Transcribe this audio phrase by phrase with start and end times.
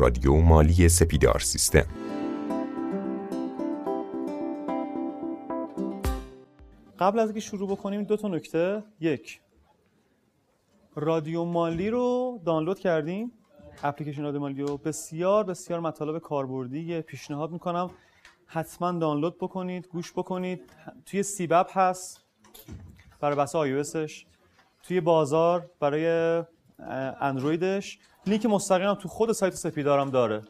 [0.00, 1.86] رادیو مالی سپیدار سیستم.
[6.98, 8.82] قبل از اینکه شروع بکنیم دو تا نکته.
[9.00, 9.40] یک
[10.96, 13.32] رادیو مالی رو دانلود کردیم
[13.82, 14.76] اپلیکیشن رادیو مالی رو.
[14.76, 17.90] بسیار بسیار مطالب کاربردی پیشنهاد می‌کنم.
[18.46, 20.72] حتما دانلود بکنید گوش بکنید.
[21.06, 22.24] توی سیبب هست
[23.20, 24.26] برای بسه آیوسش
[24.82, 26.42] توی بازار برای
[27.20, 27.98] اندرویدش.
[28.26, 30.42] لینک مستقیم تو خود سایت سپیدارم داره.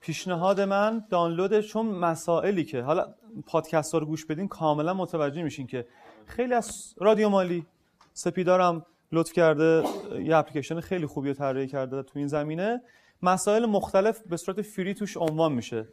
[0.00, 3.14] پیشنهاد من دانلود چون مسائلی که حالا
[3.46, 5.86] پادکست ها رو گوش بدین کاملا متوجه میشین که
[6.26, 7.66] خیلی از رادیو مالی
[8.12, 9.84] سپیدارم لطف کرده
[10.24, 12.82] یه اپلیکیشن خیلی خوبی رو طراحی کرده تو این زمینه.
[13.22, 15.88] مسائل مختلف به صورت فری توش عنوان میشه.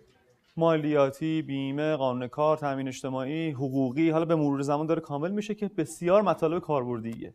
[0.57, 5.67] مالیاتی، بیمه، قانون کار، تامین اجتماعی، حقوقی حالا به مرور زمان داره کامل میشه که
[5.67, 7.33] بسیار مطالب کاربردیه.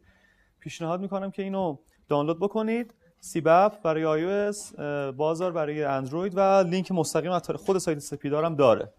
[0.61, 1.77] پیشنهاد می‌کنم که اینو
[2.09, 2.95] دانلود بکنید.
[3.25, 4.81] سیب‌اپ برای iOS،
[5.17, 8.92] بازار برای اندروید و لینک مستقیم از خود سایت سپیدارم داره.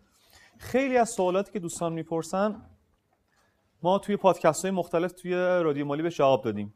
[0.57, 2.61] خیلی از سوالاتی که دوستان می‌پرسن
[3.81, 6.73] ما توی پادکست های مختلف توی رادیو مالی به جواب دادیم.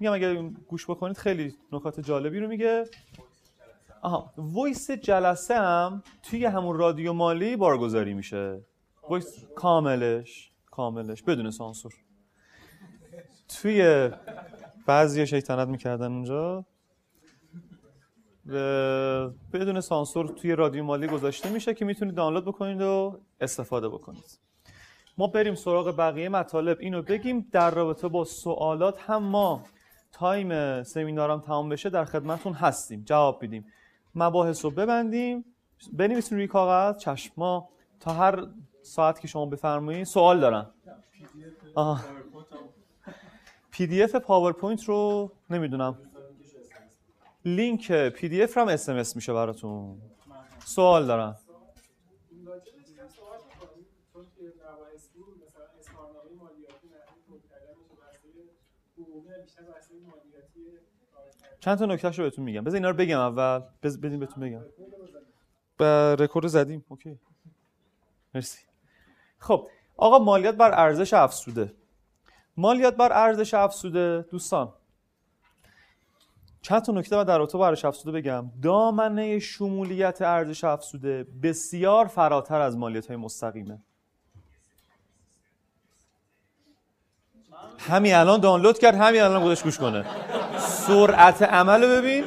[0.00, 2.84] میگم اگر گوش بکنید خیلی نکات جالبی رو میگه.
[4.02, 8.60] آها voice جلسه هم توی همون رادیو مالی بارگذاری میشه.
[9.08, 11.22] voice کاملش کاملش.
[11.22, 11.92] بدون سانسور.
[13.48, 14.10] توی
[14.86, 16.64] بعضی شیطنت می‌کردن اونجا.
[19.52, 24.38] بدون سانسور توی رادیو مالی گذاشته میشه که می‌تونید دانلود بکنید و استفاده بکنید.
[25.18, 26.76] ما بریم سراغ بقیه مطالب.
[26.80, 29.62] اینو بگیم در رابطه با سوالات هم ما
[30.12, 33.02] تایم سمینارم تمام بشه در خدمتون هستیم.
[33.06, 33.66] جواب بدیم
[34.14, 35.44] مباحث رو ببندیم.
[35.92, 36.98] بنویسین روی کاغذ.
[36.98, 37.32] چشم.
[37.36, 37.68] ما
[38.00, 38.46] تا هر
[38.82, 40.66] ساعت که شما بفرمایید سوال دارن.
[43.70, 45.98] PDF، PowerPoint رو نمی‌دونم.
[47.46, 50.02] لینک PDF SMS میشه براتون.
[50.64, 51.38] سوال دارم.
[61.60, 63.60] چند تا نکتهش رو بهتون میگم؟ بذار اینا رو بگم اول.
[63.82, 64.62] بذار بدین بهتون بگم.
[65.76, 66.84] به رکورد زدیم.
[66.88, 67.18] اوکی.
[68.34, 68.58] مرسی.
[69.38, 71.74] خب آقا مالیات بر ارزش افزوده.
[72.56, 74.22] مالیات بر ارزش افزوده.
[74.22, 74.72] دوستان
[76.62, 78.50] چند تا نکته در رابطه با ارزش افزوده بگم.
[78.62, 83.78] دامنه شمولیت ارزش افزوده بسیار فراتر از مالیات های مستقیمه.
[87.78, 90.04] همین الان دانلود کرد همین الان خودش گوش کنه.
[90.58, 92.24] سرعت عمل ببین.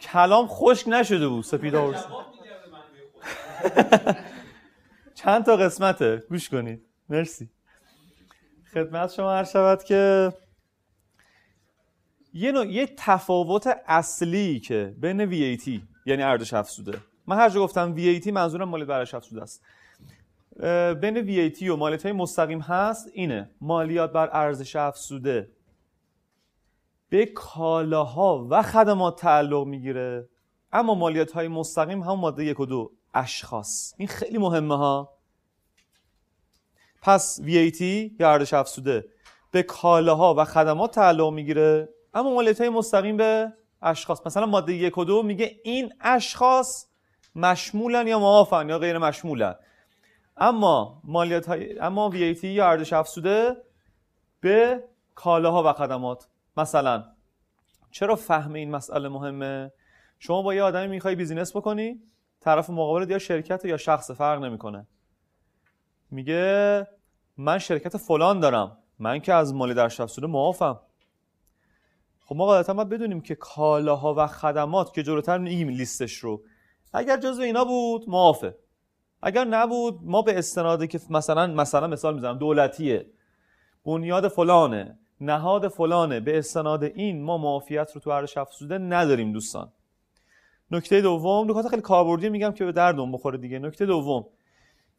[0.00, 1.94] کلام خشک نشده بود سپیدا
[5.14, 6.86] چند تا قسمته گوش کنید.
[7.08, 7.50] مرسی.
[8.74, 10.32] خدمت شما هر شود که
[12.34, 15.68] یه, نوع، یه تفاوت اصلی که بین VAT
[16.06, 16.98] یعنی ارزش افزوده.
[17.26, 19.62] من هر جا گفتم VAT منظورم مالیات ارزش افزوده است.
[21.00, 23.50] بین VAT و مالیات های مستقیم هست اینه.
[23.60, 25.50] مالیات بر ارزش افزوده.
[27.08, 30.28] به کالاها و خدمات تعلق می‌گیره.
[30.72, 33.94] اما مالیات های مستقیم هم ماده یک و دو اشخاص.
[33.96, 35.12] این خیلی مهمه ها.
[37.02, 37.80] پس VAT
[38.20, 39.04] یا ارزش افزوده.
[39.50, 41.88] به کالاها و خدمات تعلق می‌گیره.
[42.14, 44.26] اما مالیات های مستقیم به اشخاص.
[44.26, 46.86] مثلا ماده یک و دو میگه این اشخاص
[47.36, 49.54] مشمولن یا معافن یا غیر مشمولن.
[50.36, 53.56] اما مالیات های اما VAT یا ارزش افزوده
[54.40, 54.84] به
[55.14, 56.28] کالاها و خدمات.
[56.56, 57.04] مثلا
[57.90, 59.72] چرا فهم این مسئله مهمه؟
[60.18, 62.02] شما با یه آدمی می‌خوای بیزینس بکنی
[62.40, 64.86] طرف مقابل یا شرکت یا شخص فرق نمی‌کنه.
[66.10, 66.86] میگه
[67.36, 68.78] من شرکت فلان دارم.
[68.98, 70.80] من که از مالی در افزوده معافم
[72.30, 76.42] خب ما قاعدتا باید بدونیم که کالاها و خدمات که جلوتر میگیم لیستش رو.
[76.92, 78.54] اگر جزو اینا بود معافه.
[79.22, 83.06] اگر نبود ما به استناده که مثلا مثلا مثال می‌زنم دولتیه
[83.84, 89.72] بنیاد فلانه نهاد فلانه به استناد این ما معافیت رو تو ارزش افزوده نداریم دوستان.
[90.70, 93.58] نکته دوم نکات خیلی کاربردی میگم که به دردم بخوره دیگه.
[93.58, 94.26] نکته دوم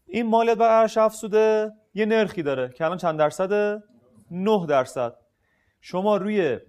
[0.07, 3.83] این مالیات بر ارزش افزوده یه نرخی داره که الان چند درصده؟
[4.31, 5.15] 9 درصد.
[5.81, 6.59] شما روی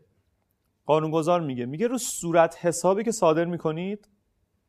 [0.93, 1.67] قانونگذار میگه.
[1.67, 4.09] میگه رو صورت حسابی که صادر می‌کنید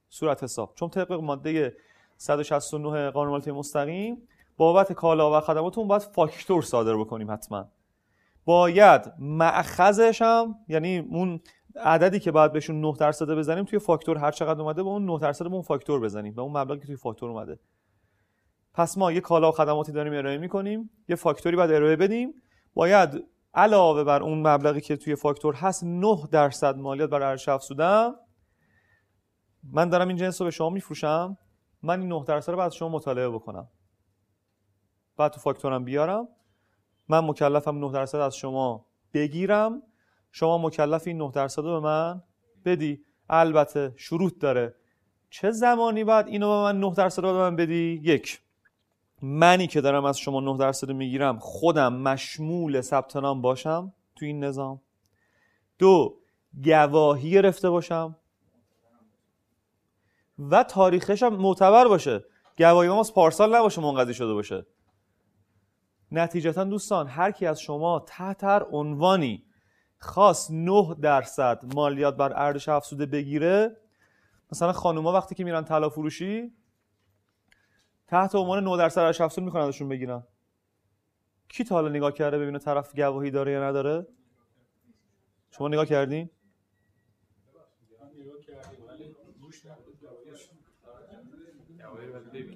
[0.09, 0.73] صورت حساب.
[0.75, 1.75] چون طبق ماده
[2.17, 4.27] 169 قانون مالیات مستقیم
[4.57, 7.65] بابت کالا و خدماتون باید فاکتور صادر بکنیم حتما.
[8.45, 11.39] باید مأخذش هم یعنی اون
[11.75, 15.19] عددی که باید بهشون 9 درصد بزنیم توی فاکتور هر چقدر اومده به اون 9
[15.19, 16.33] درصد به اون فاکتور بزنیم.
[16.33, 17.59] به اون مبلغی که توی فاکتور اومده.
[18.73, 20.89] پس ما یه کالا و خدماتی داریم ارائه می‌کنیم.
[21.09, 22.33] یه فاکتوری باید ارائه بدیم.
[22.73, 28.13] باید علاوه بر اون مبلغی که توی فاکتور هست 9 درصد مالیات بر ارزش افزوده
[29.63, 31.37] من دارم این جنس رو به شما میفروشم.
[31.83, 33.67] من این 9 درصد رو بعد شما مطالعه بکنم.
[35.17, 36.27] بعد تو فاکتورم بیارم.
[37.07, 39.81] من مکلفم 9 درصد از شما بگیرم.
[40.31, 42.23] شما مکلف این 9 درصد رو به من
[42.65, 43.05] بدی.
[43.29, 44.75] البته شروط داره.
[45.29, 48.42] چه زمانی بعد اینو به من 9 درصد رو به من بدی؟ یک.
[49.25, 54.43] منی که دارم از شما 9 درصد می‌گیرم خودم مشمول ثبت نام باشم تو این
[54.43, 54.81] نظام.
[55.79, 56.17] دو
[56.63, 58.15] گواهی گرفته باشم.
[60.39, 62.25] و تاریخش هم معتبر باشه.
[62.57, 64.65] گواهی ما پارسال نباشه منقضی شده باشه.
[66.11, 69.45] نتیجتا دوستان هر کی از شما تحت هر عنوانی
[69.97, 73.77] خاص 9 درصد مالیات بر ارزش افزوده بگیره
[74.51, 76.51] مثلا خانوما وقتی که میرن طلا فروشی
[78.13, 80.23] تحت عنوان 9 درصد ارزش افزوده می‌کنن ازشون بگیرن.
[81.49, 84.07] کی تا حالا نگاه کرده ببینه طرف گواهی داره یا نداره؟
[85.51, 86.29] شما نگاه کردین؟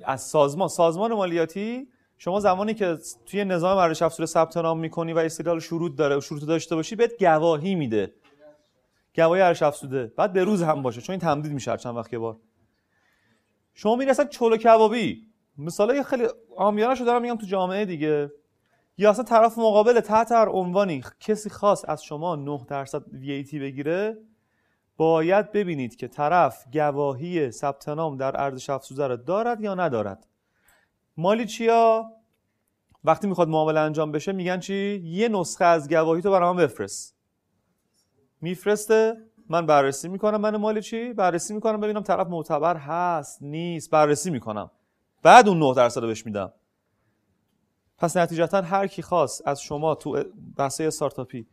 [0.06, 1.88] از سازمان سازمان مالیاتی
[2.18, 6.22] شما زمانی که توی نظام ارزش افزوده ثبت نام می‌کنی و استدلال شروط داره و
[6.22, 8.14] شروط داشته باشی بهت گواهی میده.
[9.16, 10.14] گواهی ارزش افزوده.
[10.18, 12.38] بعد به روز هم باشه چون این تمدید میشه چند وقت یه بار.
[13.74, 15.28] شما اصلا چلو کبابی.
[15.58, 16.28] مثلا خیلی
[16.58, 18.32] عامیانه دارم میگم تو جامعه دیگه.
[18.98, 24.18] یا اصلا طرف مقابل تحت هر عنوانی کسی خاص از شما 9 درصد VAT بگیره
[24.98, 30.28] باید ببینید که طرف گواهی ثبت نام در ارزش افزوده را دارد یا ندارد.
[31.18, 32.12] مالی چیا؟
[33.04, 37.16] وقتی می‌خواد معامله انجام بشه میگن چی؟ یه نسخه از گواهی تو برام بفرست.
[38.42, 39.18] میفرسته
[39.50, 40.42] من بررسی می‌کنم.
[40.42, 43.92] من مالی چی؟ بررسی می‌کنم ببینم طرف معتبر هست نیست.
[43.92, 44.72] بررسی می‌کنم.
[45.24, 46.54] بعد اون 9 درصد رو بهش میدم.
[47.98, 50.24] پس نتیجتا هر کی خواست از شما تو
[50.58, 51.48] بحثه استارتاپی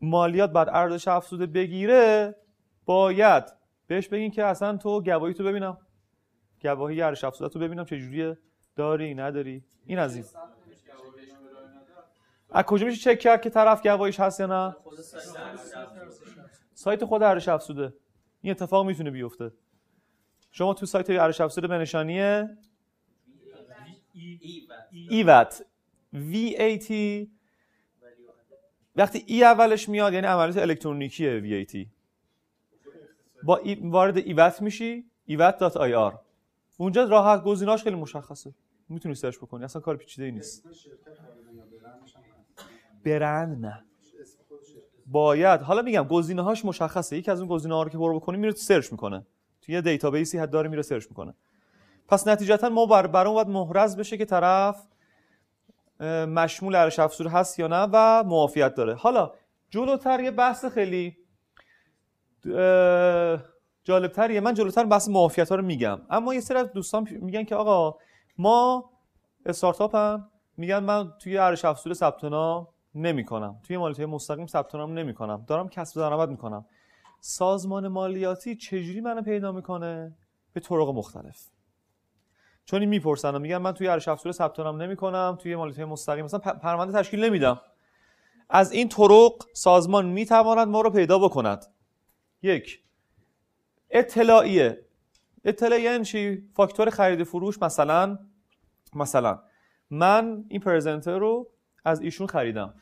[0.00, 2.36] مالیات بر ارزش افزوده بگیره
[2.84, 3.44] باید
[3.86, 5.78] بهش بگین که اصلا تو گواهی تو ببینم.
[6.62, 8.38] گواهی ارزش افزوده تو ببینم چه جوریه.
[8.76, 10.24] داری؟ نداری؟ این از این.
[12.50, 14.76] از کجا میشه چک کرد که طرف گواهیش هست یا نه؟
[16.74, 17.94] سایت خود ارزش افزوده.
[18.40, 19.52] این اتفاق می‌تونه بیفته.
[20.52, 22.44] شما تو سایت ارزش افزوده به نشانی
[24.92, 25.62] ایوت.
[26.14, 26.92] VAT
[28.96, 31.86] وقتی ای اولش میاد یعنی عملیات الکترونیکی VAT
[33.42, 36.14] با ای وارد ایوت میشی ایوت.ir
[36.76, 38.54] اونجا راحت گزینه‌اش خیلی مشخصه.
[38.88, 39.64] می‌تونی سرچ بکنی.
[39.64, 40.64] اصلا کار پیچیده ای نیست.
[43.04, 43.84] برند نه.
[45.06, 45.60] باید.
[45.60, 47.16] حالا میگم گزینه هاش مشخصه.
[47.16, 49.26] یکی از اون گزینه ها رو که برو بکنی میره search می‌کنه.
[49.62, 51.34] توی یه database ی حد داره میره search می‌کنه.
[52.08, 54.86] پس نتیجتا ما بر برام باید محرز بشه که طرف
[56.28, 58.94] مشمول ارزش افزوده هست یا نه و معافیت داره.
[58.94, 59.32] حالا
[59.70, 61.16] جلوتر یه بحث خیلی
[63.84, 64.40] جالبتریه.
[64.40, 66.00] من جلوتر بحث معافیت ها رو میگم.
[66.10, 67.98] اما یه سری از دوستان میگن که آقا
[68.38, 68.90] ما
[69.46, 73.60] استارتاپ هم میگن من توی ارزش افزوده ثبت نام نمی‌کنم.
[73.62, 75.44] توی مالیات مستقیم ثبت نام نمی‌کنم.
[75.46, 76.66] دارم کسب درآمد می‌کنم.
[77.24, 80.14] سازمان مالیاتی چجوری منو پیدا می‌کنه؟
[80.52, 81.46] به طرق مختلف.
[82.64, 86.24] چون این می‌پرسن و میگن من توی ارزش افزوده ثبت نام نمی‌کنم توی مالیات مستقیم
[86.24, 87.60] مثلا پرونده تشکیل نمیدم.
[88.50, 91.66] از این طرق سازمان می‌تواند ما رو پیدا بکند.
[92.42, 92.82] یک
[93.90, 94.84] اطلاعیه.
[95.44, 98.18] اطلاعیه یعنی چی؟ فاکتور خرید فروش مثلا
[98.94, 99.42] مثلا
[99.90, 101.50] من این پرزنتر رو
[101.84, 102.74] از ایشون خریدم.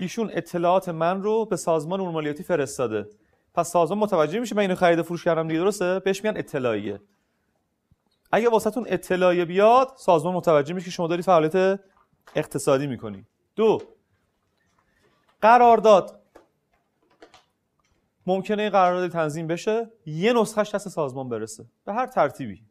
[0.00, 3.08] ایشون اطلاعات من رو به سازمان امور مالیاتی فرستاده.
[3.54, 7.00] پس سازمان متوجه میشه من اینو خرید فروش کردم دیگه درسته؟ بهش میگن اطلاعیه.
[8.32, 11.80] اگه واسهتون اطلاعیه بیاد سازمان متوجه میشه که شما دارید فعالیت
[12.34, 13.26] اقتصادی می‌کنی.
[13.56, 13.82] دو
[15.40, 16.20] قرارداد.
[18.26, 21.64] ممکنه قرارداد تنظیم بشه یه نسخهش دست سازمان برسه.
[21.84, 22.62] به هر ترتیبی.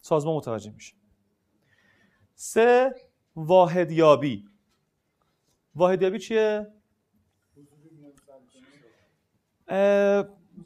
[0.00, 0.94] سازمان متوجه میشه.
[2.34, 2.94] سه
[3.36, 4.44] واحدیابی.
[5.76, 6.66] واحدیابی چیه؟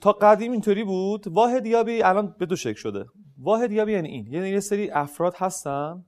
[0.01, 1.29] تا قدیم اینطوری بود.
[1.29, 3.05] واحدیابی الان به دو شکل شده.
[3.39, 4.27] واحدیابی یعنی این.
[4.27, 6.05] یعنی یه سری افراد هستن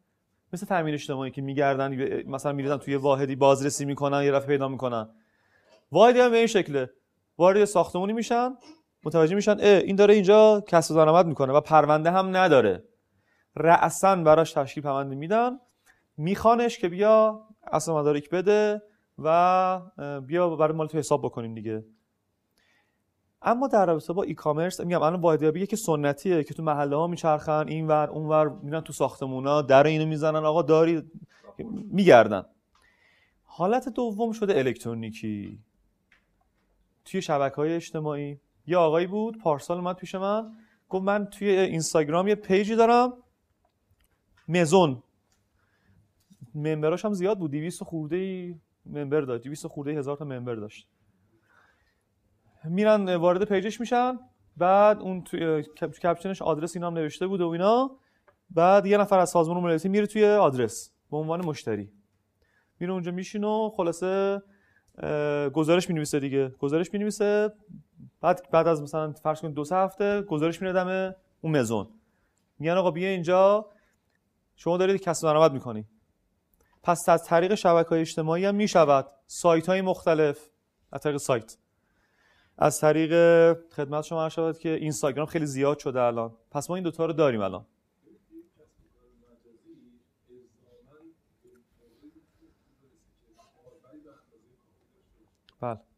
[0.53, 1.95] مثل تامین اجتماعی که میگردن
[2.27, 5.09] مثلا میریزن توی واحدی بازرسی می‌کنن یه رفع پیدا می‌کنن.
[5.93, 6.91] واحدیابی به این شکله.
[7.39, 8.51] وارد ساختمونی میشن
[9.05, 12.85] متوجه میشن اه این داره اینجا کسب درآمد می‌کنه و پرونده هم نداره.
[13.57, 15.59] رأسا براش تشکیل پرونده میدن.
[16.17, 17.41] میخوانش که بیا
[17.73, 18.83] اصل مدارک بده.
[19.25, 21.85] و بیا برای مال تو حساب بکنیم دیگه.
[23.43, 27.07] اما در رابطه با ای کامرس میگم الان واحدیابی که سنتیه که تو محله ها
[27.07, 31.03] میچرخن این ور اون ور میرن تو ساختمونا در اینو می‌زنن آقا داری
[31.91, 32.45] میگردن.
[33.45, 35.59] حالت دوم شده الکترونیکی.
[37.05, 38.41] توی شبکه های اجتماعی.
[38.67, 40.53] یه آقایی بود پارسال اومد پیش من
[40.89, 43.13] گفت من توی Instagram یه page ی دارم
[44.49, 45.03] مزون.
[46.55, 48.61] member اش هم زیاد بود 200 خورده ای.
[48.87, 50.89] member داشت 200 خورده هزار تا member داشت.
[52.65, 54.19] میرن وارد page ش میشن.
[54.57, 55.63] بعد اون توی
[56.03, 57.91] caption ش آدرس اینا نوشته بود و اینا.
[58.51, 61.93] بعد یه نفر از سازمان مالیاتی میره توی آدرس به عنوان مشتری.
[62.81, 64.43] میره اونجا میشین و خلاصه
[65.53, 66.49] گزارش می‌نویسه دیگه.
[66.49, 67.53] گزارش می‌نویسه.
[68.21, 71.89] بعد بعد از مثلا فرض کنید دو سه هفته گزارش میره دم اون مزون.
[72.59, 73.67] میگن آقا بیا اینجا.
[74.57, 75.87] شما دارید کسب درآمد می‌کنی.
[76.83, 79.11] پس از طریق شبکه های اجتماعی هم می‌شود.
[79.27, 80.49] سایت های مختلف.
[80.93, 81.57] از طریق سایت.
[82.59, 83.13] از طریق
[83.69, 86.37] خدمت شما شود که اینستاگرام خیلی زیاد شده الان.
[86.51, 87.67] پس ما این دوتا رو داریم الان.
[95.61, 95.92] بله.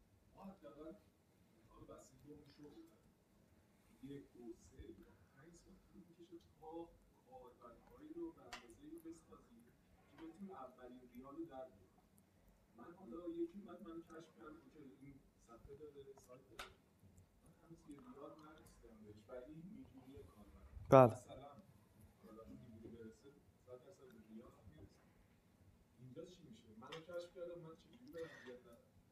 [20.95, 21.13] بله.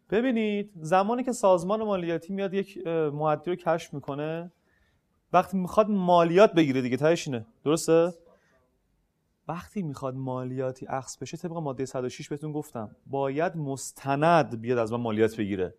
[0.09, 4.51] ببینید زمانی که سازمان مالیاتی میاد یک معدی رو کشف می‌کنه
[5.33, 7.45] وقتی می‌خواد مالیات بگیره دیگه تهش اینه.
[7.63, 8.13] درسته؟
[9.47, 14.99] وقتی می‌خواد مالیاتی اخص بشه طبق ماده 106 بهتون گفتم باید مستند بیاد از من
[14.99, 15.73] مالیات بگیره.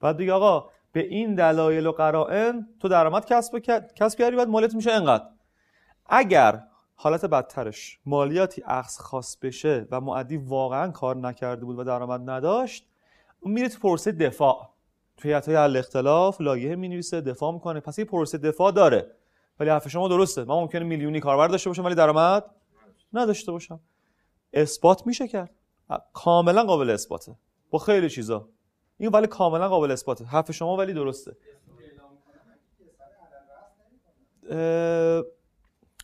[0.00, 3.58] بعد دیگه آقا به این دلایل و قرائن تو درآمد کسب
[3.96, 5.24] کسب کردی بعد مالیات میشه انقدر.
[6.06, 6.62] اگر
[6.94, 12.86] حالت بدترش مالیاتی اخص خاص بشه و معدی واقعا کار نکرده بود و درآمد نداشت
[13.40, 14.72] اون میره تو پروسه دفاع.
[15.16, 17.80] توی هیئت های اختلاف لایحه می‌نویسه دفاع می‌کنه.
[17.80, 19.10] پس یه پروسه دفاع داره.
[19.60, 20.44] ولی حرف شما درسته.
[20.44, 22.44] من ممکنه میلیونی کاربر داشته باشم ولی درآمد
[23.12, 23.80] نداشته باشم.
[24.52, 25.50] اثبات میشه کرد.
[26.12, 27.34] کاملا قابل اثباته.
[27.70, 28.48] با خیلی چیزا.
[29.02, 31.36] این ولی کاملا قابل اثباته حرف شما ولی درسته.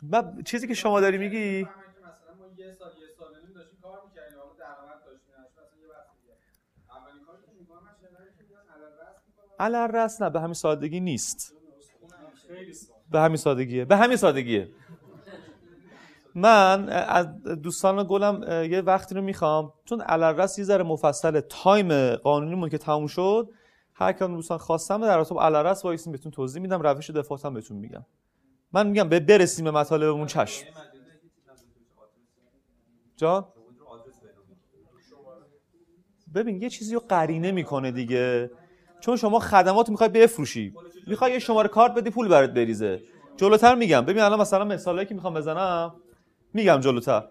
[0.02, 1.68] من چیزی که شما داری میگی؟
[9.60, 11.54] علی‌الرأس نه به همین سادگی نیست.
[13.10, 13.84] به همین سادگیه.
[13.84, 14.68] به همین سادگیه.
[16.34, 22.68] من از دوستان گلم یه وقتی رو می‌خوام چون علی‌الرأس یه ذره مفصل time قانونیمون
[22.68, 23.48] که تموم شد
[23.94, 28.04] هر کدوم دوستان خواستم در رابطه علی‌الرأس وایسیم بهتون توضیح میدم روش دفاعم بهتون میگم.
[28.72, 30.66] من میگم به برسیم به مطالبمون چشم.
[33.16, 33.52] جا
[36.34, 38.50] ببین یه چیزی رو قرینه می‌کنه دیگه.
[39.00, 40.74] چون شما خدمات می‌خوای بفروشی.
[41.06, 43.00] می‌خوای یه شماره کارت بدی پول برات بریزه.
[43.36, 44.00] جلوتر میگم.
[44.00, 45.94] ببین الان مثلا مثالی که می‌خوام بزنم.
[46.58, 47.24] میگم جلوتر.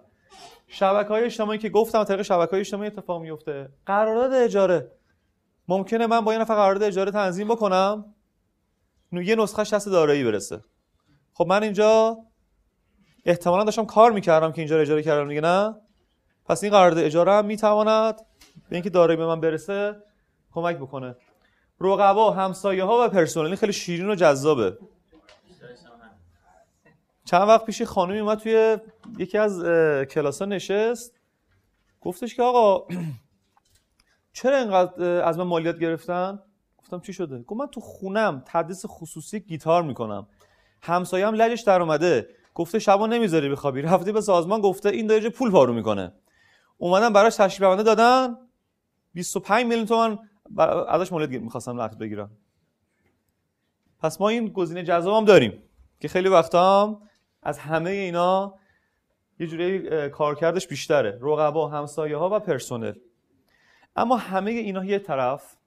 [0.68, 4.92] شبکه های اجتماعی که گفتم طریق شبکه های اجتماعی اتفاق میفته قرارداد اجاره.
[5.68, 8.06] ممکنه من با یه نفر قرارداد اجاره تنظیم بکنم
[9.12, 10.62] یه نسخه دست دارایی برسه.
[11.34, 12.18] خب من اینجا
[13.26, 15.76] احتمالا داشتم کار می‌کردم که اینجا اجاره کردم دیگه نه؟
[16.46, 18.16] پس این قرارداد اجاره هم می‌تواند
[18.70, 19.96] به اینکه دارایی به من برسه
[20.52, 21.16] کمک بکنه.
[21.82, 24.78] رقبا همسایه ها و پرسنل خیلی شیرین و جذابه.
[27.28, 28.78] چند وقت پیش خانمی اومد توی
[29.18, 29.64] یکی از
[30.06, 31.14] کلاس ها نشست.
[32.02, 32.88] گفتش که آقا
[34.34, 36.40] چرا اینقدر از من مالیات گرفتن؟
[36.78, 40.28] گفتم چی شده؟ گفت من تو خونم تدریس خصوصی گیتار می‌کنم.
[40.82, 42.30] همسایم لجش در اومده.
[42.54, 46.14] گفته شبا نمی‌ذاری بخوابی رفته به سازمان گفته این داره پول پارو می‌کنه.
[46.78, 48.38] اومدن براش تشکیل بنده دادن.
[49.14, 50.20] 25 میلیون تومان
[50.88, 52.32] ازش مالیات می‌خواستم نقد بگیرم.
[54.00, 55.64] پس ما این گزینه جذاب داریم
[56.00, 57.07] که خیلی وقتا هم
[57.48, 58.56] از همه اینا
[59.40, 61.20] یه جوری کارکردش بیشتره.
[61.22, 62.94] رقبا همسایه ها و پرسنل.
[63.96, 65.58] اما همه اینا یه طرف.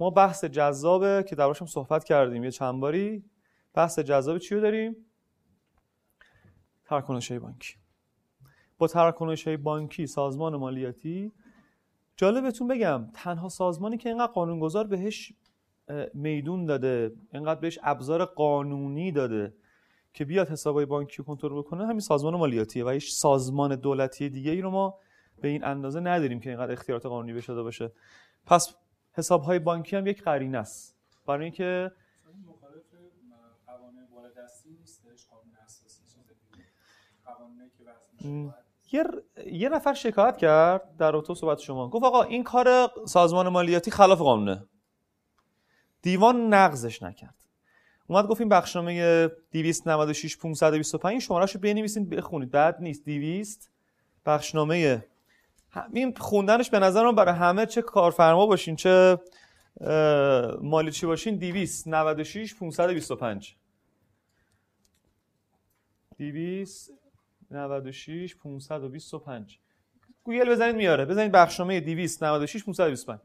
[0.00, 3.24] ما بحث جذابه که دربارش صحبت کردیم یه چند باری.
[3.74, 4.96] بحث جذاب چی رو داریم
[6.84, 7.74] تراکنش بانکی.
[8.78, 11.32] با تراکنش بانکی سازمان مالیاتی
[12.16, 15.32] جالبتون بگم تنها سازمانی که اینقدر قانونگذار بهش
[16.14, 19.54] میدون داده اینقدر بهش ابزار قانونی داده.
[20.14, 24.60] که بیاد حسابای بانکی کنترل بکنه همین سازمان مالیاتیه و هیچ سازمان دولتی دیگه ای
[24.60, 24.98] رو ما
[25.40, 27.92] به این اندازه نداریم که اینقدر اختیارات قانونی بشه داده باشه.
[28.46, 28.74] پس
[29.12, 30.96] حسابهای بانکی هم یک قرینه است.
[31.26, 31.92] برای اینکه
[38.92, 39.04] یه
[39.52, 41.88] یه نفر شکایت کرد در اتو صحبت شما.
[41.88, 44.66] گفت آقا این کار سازمان مالیاتی خلاف قانونه.
[46.02, 47.43] دیوان نقضش نکرد.
[48.06, 52.50] اومد گفت این بخشنامه 296 525 شمارهشو بنویسید بخونید.
[52.50, 53.04] بعد نیست.
[53.04, 53.70] 200
[54.26, 55.04] بخشنامه.
[55.92, 59.18] این خوندنش به نظر من برای همه چه کارفرما باشین چه
[60.60, 63.56] مالی چی باشین 296 525
[66.18, 69.58] 296 525
[70.24, 71.04] گوگل بزنید میاره.
[71.04, 73.20] بزنید بخشنامه 296 525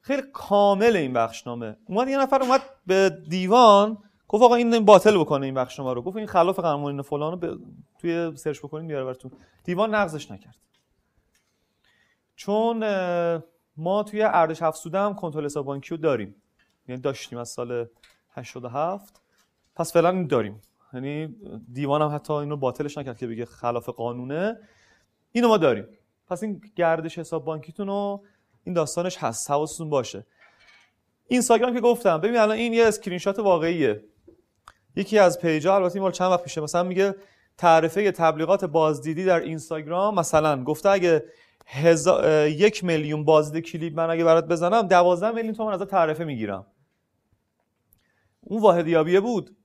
[0.00, 1.76] خیلی کامل این بخشنامه.
[1.86, 6.02] اومد یه نفر اومد به دیوان گفت آقا این باطل بکنه این بخشنامه رو.
[6.02, 7.58] گفت این خلاف قانون فلان رو
[7.98, 9.30] توی search بکنید میاره براتون.
[9.64, 10.56] دیوان نقضش نکرد.
[12.36, 12.78] چون
[13.76, 16.34] ما توی ارزش افزوده هم کنترل حساب بانکی رو داریم.
[16.88, 17.86] یعنی داشتیم از سال
[18.30, 19.20] 87
[19.76, 20.62] پس فعلا داریم.
[20.94, 21.36] یعنی
[21.72, 24.58] دیوان هم حتی اینو باطلش نکرد که بگه خلاف قانونه.
[25.32, 25.86] اینو ما داریم.
[26.26, 28.24] پس این گردش حساب بانکیتون رو
[28.64, 30.26] این داستانش هست حواستون باشه.
[31.28, 34.04] Instagram که گفتم ببین الان این یه اسکرین شات واقعیه.
[34.96, 37.14] یکی از page ا البته این مال چند وقت پیشه مثلا میگه
[37.58, 41.24] تعرفه تبلیغات بازدیدی در Instagram مثلا گفته اگه
[41.66, 42.46] هزا...
[42.46, 46.66] یک میلیون بازدید کلیپ من اگه برات بزنم دوازده میلیون تومن از تعرفه می‌گیرم.
[48.40, 49.56] اون واحدیابیه بود.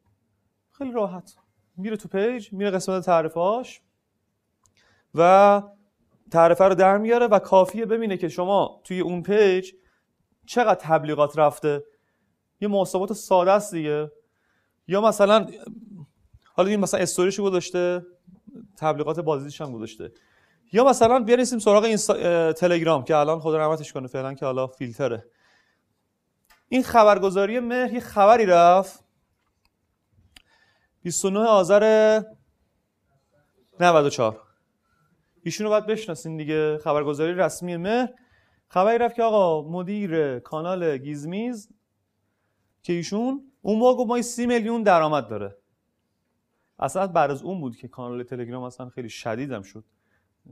[0.72, 1.36] خیلی راحت.
[1.78, 3.82] میره تو پیج میره قسمت تعرفهاش
[5.16, 5.62] و
[6.32, 9.72] تعرفه رو در میاره و کافیه ببینه که شما توی اون پیج
[10.46, 11.84] چقدر تبلیغات رفته.
[12.62, 14.12] یه محاسبات ساده است دیگه.
[14.88, 15.48] یا مثلا
[16.54, 18.06] حالا این مثلا استوریشو گذاشته
[18.78, 20.12] تبلیغات بازدیدش هم گذاشته.
[20.74, 21.98] یا مثلا برسیم سراغ این
[22.54, 25.26] تلگرام که الان خدا رحمتش کنه فعلا که حالا فیلتره.
[26.70, 29.04] این خبرگزاری مهر یه خبری رفت.
[31.02, 32.22] 29 آذر
[33.80, 34.45] 94
[35.46, 36.78] ایشونو باید بشناسین دیگه.
[36.78, 38.10] خبرگزاری رسمی مهر.
[38.68, 41.70] خبری رفت که آقا مدیر کانال گیزمیز
[42.84, 45.58] که ایشون اون موقع ما 30 میلیون درآمد داره.
[46.80, 49.84] اصلا بعد از اون بود که کانال تلگرام اصلا خیلی شدیدم شد.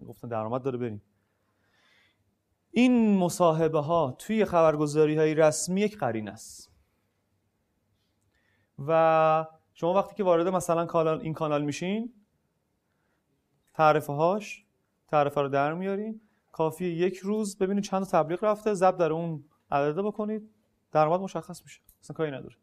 [0.07, 1.01] گفتن درآمد داره بریم.
[2.71, 6.71] این مصاحبه ها توی خبرگزاری های رسمی یک قرین است.
[8.87, 12.13] و شما وقتی که وارد مثلا کانال این کانال میشین
[13.73, 14.62] تعرفه هاش
[15.07, 16.21] تعرفه رو در میارین.
[16.51, 18.73] کافی یک روز ببینید چند تبلیغ رفته.
[18.73, 20.49] ضبط در اون عدده بکنید.
[20.91, 21.81] درآمد مشخص میشه.
[22.03, 22.55] اصلا کاری نداره.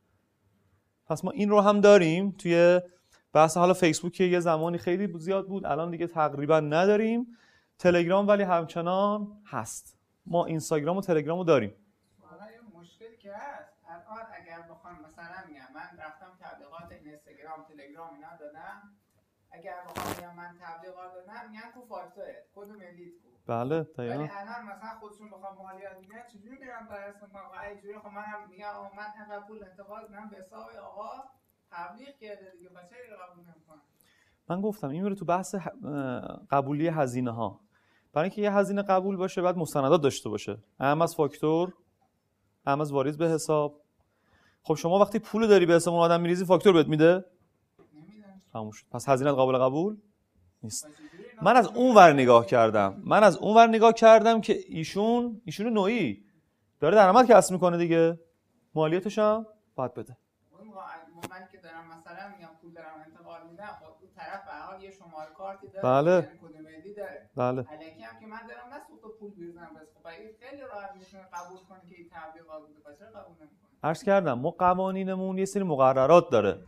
[1.07, 2.81] پس ما این رو هم داریم توی
[3.33, 3.57] بحث.
[3.57, 5.66] حالا فیسبوک یه زمانی خیلی زیاد بود.
[5.66, 7.26] الان دیگه تقریبا نداریم.
[7.79, 9.96] تلگرام ولی همچنان هست.
[10.26, 11.74] ما اینستاگرام و تلگرام رو داریم.
[12.74, 13.33] مشکلی که
[13.88, 18.99] الان اگر بخوام مثلا میگم من رفتم تبلیغات اینستاگرام تلگرام اینا دادم.
[19.52, 22.44] اگر بخوام من تبلیغات دادم میگن کو فاکتوره.
[22.54, 24.14] کد ملیت کو بله دقیقاً.
[24.14, 28.48] ولی الان مثلا خودشون بخوام مالیات میگن چجوری میرم برای اسم ما اینجوری خب منم
[28.50, 31.10] میگم من انقدر پول انتقال کنم به حساب آقا
[31.70, 32.68] تبلیغ کرده دیگه.
[32.68, 33.80] بچه قبول نمی‌کنه
[34.48, 35.54] من گفتم این میره تو بحث
[36.50, 37.60] قبولی هزینه ها
[38.12, 40.58] برای اینکه یه هزینه قبول باشه بعد مستندات داشته باشه.
[40.80, 41.74] اهم از فاکتور
[42.66, 43.80] اهم از واریز به حساب.
[44.62, 47.24] خب شما وقتی پول داری به حساب اون آدم میریزی فاکتور بهت میده؟
[48.52, 48.86] تموم شد.
[48.92, 49.96] پس هزینه قابل قبول
[50.62, 50.86] نیست.
[51.42, 53.02] من از اون ور نگاه کردم.
[53.04, 56.24] من از اون ور نگاه کردم که ایشون ایشون نوعی
[56.80, 58.18] داره درآمد کسب می‌کنه دیگه.
[58.74, 60.16] مالیاتش هم باید بده.
[61.30, 64.90] من که دارم مثلا میگم پول دارم انتقال میدم خب اون طرف به حال یه
[64.90, 65.82] شماره کارتی داره.
[65.82, 66.20] بله.
[66.22, 67.30] کد داره.
[67.36, 67.66] بله.
[67.70, 69.88] الکی هم که من دارم نه سوخت پول بریزم بس.
[69.94, 70.08] خب
[70.40, 73.70] خیلی راحت می‌تونه قبول کنه که این تبلیغات بوده پس قبول نمی‌کنه.
[73.82, 76.58] عرض کردم ما قوانینمون یه سری مقررات داره.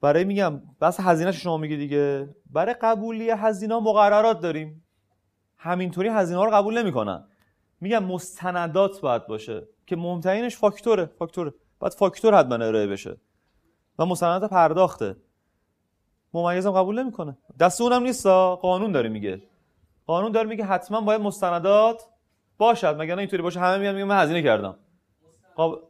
[0.00, 2.34] برای میگم بس هزینه شما میگه دیگه.
[2.50, 4.84] برای قبولی هزینه مقررات داریم.
[5.56, 7.28] همینطوری هزینه ها رو قبول نمی‌کنن.
[7.80, 11.54] میگم مستندات باید باشه که مهمترینش فاکتوره فاکتوره.
[11.78, 13.16] باید فاکتور حتما ارائه بشه.
[13.98, 15.16] و مستندات پرداخته.
[16.34, 17.38] ممیزم قبول نمی‌کنه.
[17.60, 19.42] دست اونم نیست قانون داره میگه.
[20.06, 22.02] قانون داره میگه حتما باید مستندات
[22.58, 23.00] باشد.
[23.00, 24.78] مگر نه اینطوری باشه؟ همه میگن میگن من هزینه کردم.
[25.56, 25.85] قاب...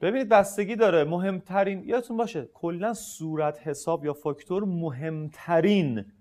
[0.00, 6.12] ببینید بستگی داره مهمترین یادتون باشه کلا صورت حساب یا فاکتور مهمترین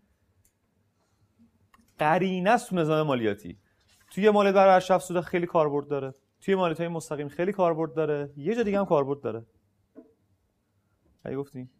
[1.97, 3.57] قرینه است تو نظام مالیاتی.
[4.11, 6.13] توی مالیات برای اشرف سود خیلی کاربرد داره.
[6.41, 8.33] توی مالیات های مستقیم خیلی کاربرد داره.
[8.37, 9.45] یه جا دیگه هم کاربرد داره.
[11.25, 11.71] اگه گفتیم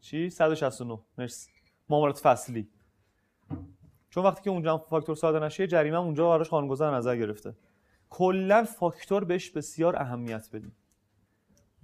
[0.00, 1.50] چی؟ 169 مرسی.
[1.88, 2.68] معاملات فصلی.
[4.10, 7.54] چون وقتی که اونجا فاکتور صادر نشه جریمه اونجا براش قانونگذار نظر گرفته.
[8.10, 10.76] کلا فاکتور بهش بسیار اهمیت بدیم.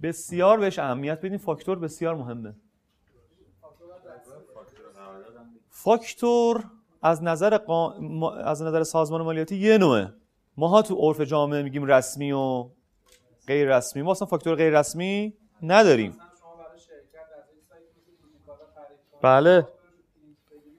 [0.01, 2.55] بسیار بهش اهمیت بدیم فاکتور بسیار مهمه.
[5.69, 6.63] فاکتور
[7.01, 7.93] از نظر قا...
[8.31, 10.13] از نظر سازمان مالیاتی یه نوعه.
[10.57, 12.69] ماها تو عرف جامعه میگیم رسمی و
[13.47, 14.01] غیر رسمی.
[14.01, 16.17] ما اصلا فاکتور غیر رسمی نداریم.
[19.21, 19.61] بله.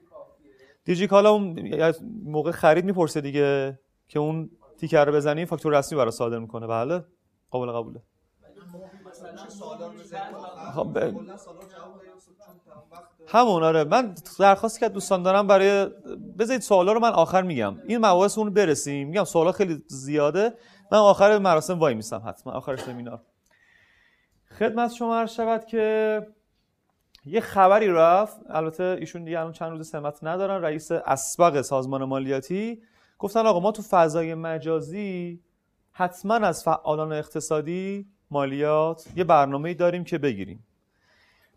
[0.09, 0.51] کافیه.
[0.85, 1.71] دیجیکالا اون
[2.23, 6.67] موقع خرید می‌پرسه دیگه که اون تیکر رو بزنی فاکتور رسمی برای صادر می‌کنه.
[6.67, 7.03] بله.
[7.49, 8.01] قابل قبوله.
[10.75, 11.13] خب، ب-
[13.27, 13.83] همون آره.
[13.83, 15.85] من درخواست که دوستان دارم برای
[16.39, 17.75] بذارید سوالا رو من آخر میگم.
[17.87, 19.07] این مباحث اون برسیم.
[19.07, 20.53] میگم سوالا خیلی زیاده.
[20.91, 22.53] من آخر مراسم وای میسم حتما.
[22.53, 23.21] آخر سمینار.
[24.59, 26.27] خدمت شما عرض شود که
[27.25, 28.39] یه خبری رفت.
[28.49, 30.61] البته ایشون دیگه الان چند روز سمت ندارن.
[30.61, 32.81] رئیس اسبق سازمان مالیاتی
[33.19, 35.43] گفتن آقا ما تو فضای مجازی
[35.91, 40.65] حتما از فعالان اقتصادی مالیات یه برنامه داریم که بگیریم.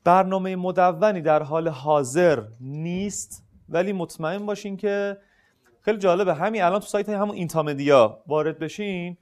[0.04, 5.18] برنامه مدونی در حال حاضر نیست ولی مطمئن باشین که
[5.80, 6.34] خیلی جالبه.
[6.34, 9.16] همین الان تو سایت همون اینتامدیا وارد بشین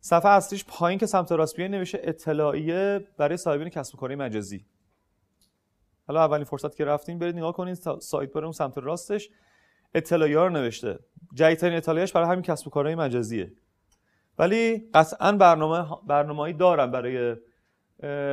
[0.00, 4.64] صفحه اصلیش پایین که سمت راست بیاین نوشته اطلاعیه برای صاحبین کسب و مجازی.
[6.06, 9.30] حالا اولین فرصت که رفتین برید نگاه کنید تا- سایت بریم سمت راستش
[9.94, 10.98] اطلاعیه رو نوشته.
[11.34, 13.52] جدیدترین اطلاعیهش برای همین کسب و کارهای مجازیه.
[14.38, 17.36] ولی قطعا برنامه برنامه‌ای دارن برای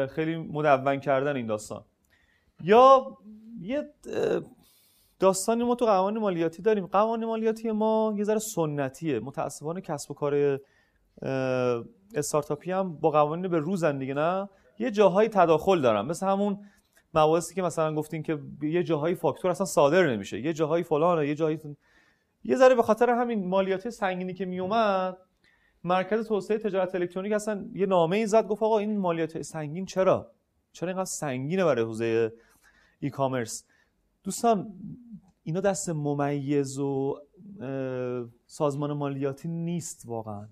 [0.08, 1.86] خیلی مدون کردن این داستان.
[2.64, 3.18] یا
[3.62, 3.90] یه
[5.20, 6.86] داستانی ما تو قوانین مالیاتی داریم.
[6.88, 9.20] قوانین مالیاتی ما یه ذره سنتیه.
[9.20, 10.60] متاسفانه کسب و کار
[12.16, 16.60] استارتاپی هم با قوانین به روزن دیگه نه؟ یه جاهایی تداخل دارن مثل همون
[17.14, 20.40] مباحثی که مثلا گفتین که یه جاهایی فاکتور اصلا صادر نمیشه.
[20.40, 21.60] یه جاهایی فلانه یه جاهایی
[22.44, 25.18] یه ذره به خاطر همین مالیاتی سنگینی که میومد
[25.86, 30.32] مرکز توسعه تجارت الکترونیک اصلا یه نامه ای زد گفت آقا این مالیات سنگین چرا؟
[30.72, 32.32] چرا اینقدر سنگینه برای حوزه
[33.00, 33.64] ای کامرس
[34.24, 34.74] دوستان
[35.44, 37.22] اینا دست ممیز و
[38.48, 40.48] سازمان مالیاتی نیست واقعا.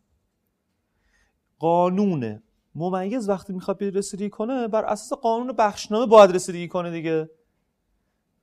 [1.60, 2.44] قانونه.
[2.76, 7.30] ممیز وقتی می‌خواد بیاد رسیدگی کنه بر اساس قانون بخشنامه باید رسیدگی کنه دیگه.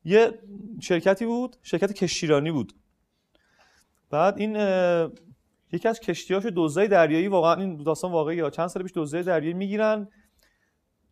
[0.04, 0.38] یه
[0.80, 2.72] شرکتی بود شرکت کشتیرانی بود.
[4.10, 4.56] بعد این
[5.72, 9.54] یکی از کشتیاشو دزدای دریایی واقعا این داستان واقعی یا چند سال پیش دزدای دریایی
[9.54, 10.08] می‌گیرن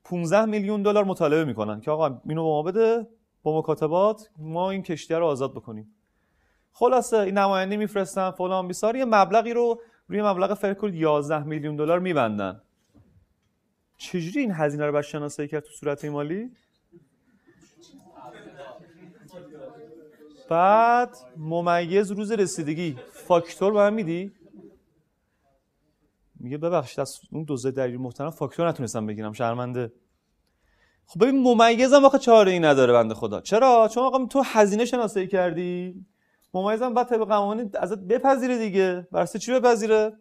[0.04, 3.06] 15 میلیون دلار مطالبه می‌کنن که آقا اینو به ما بده
[3.42, 5.94] با مکاتبات ما این کشتی رو آزاد بکنیم.
[6.72, 11.98] خلاصه این نماینده میفرستن فلان بیسار یه مبلغی رو روی مبلغ کنید 11 میلیون دلار
[11.98, 12.62] میبندن.
[13.96, 16.50] چجوری این هزینه رو باید شناسایی کرد تو صورت مالی
[20.48, 22.96] بعد ممیز روز رسیدگی.
[23.12, 24.32] فاکتور به من میدی؟
[26.40, 29.92] میگه ببخشید از اون دوزه دری محترم فاکتور نتونستم بگیرم شرمنده.
[31.06, 33.40] خب ببین ممیزم آخه چاره ای نداره بنده خدا.
[33.40, 36.04] چرا؟ چون آقا تو هزینه شناسایی کردی.
[36.54, 39.08] ممیزم بعد طبق قوانین ازت بپذیره دیگه.
[39.12, 40.18] برسه چی بپذیره؟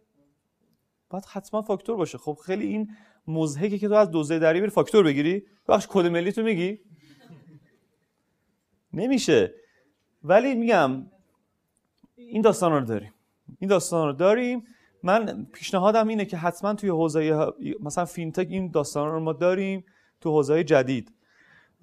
[1.10, 2.18] باید حتما فاکتور باشه.
[2.18, 2.90] خب خیلی این
[3.28, 5.44] مزهکه که تو از دوزه دری بری فاکتور بگیری.
[5.68, 6.80] بخش کد ملی تو میگی؟
[8.94, 9.54] نمیشه.
[10.24, 11.06] ولی میگم
[12.16, 13.14] این داستان رو داریم.
[13.60, 14.64] این داستان رو داریم.
[15.08, 19.86] من پیشنهادم اینه که حتما توی حوزه مثلا فینتک این داستان رو ما داریم
[20.22, 21.14] تو حوزه جدید.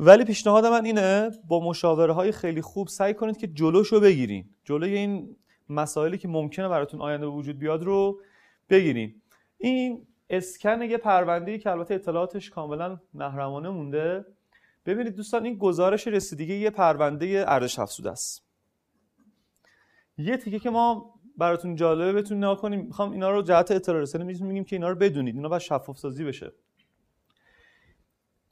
[0.01, 4.45] ولی پیشنهاد من اینه با مشاوره های خیلی خوب سعی کنید که جلوش رو بگیرین.
[4.65, 5.37] جلوی این
[5.69, 8.21] مسائلی که ممکنه براتون آینده وجود بیاد رو
[8.71, 9.15] بگیرین.
[9.59, 14.25] این اسکن یه پرونده که البته اطلاعاتش کاملا محرمانه مونده.
[14.87, 18.45] ببینید دوستان این گزارش رسیدگی یه پرونده ارزش افزوده است.
[20.19, 24.25] یه تیکه که ما براتون جالبه بتونیم نگاه کنیم می‌خوام اینا رو جهت اطلاع رسانی
[24.25, 25.37] می‌تونیم میگیم که اینا رو بدونید.
[25.37, 26.53] اینا باید شفاف سازی بشه.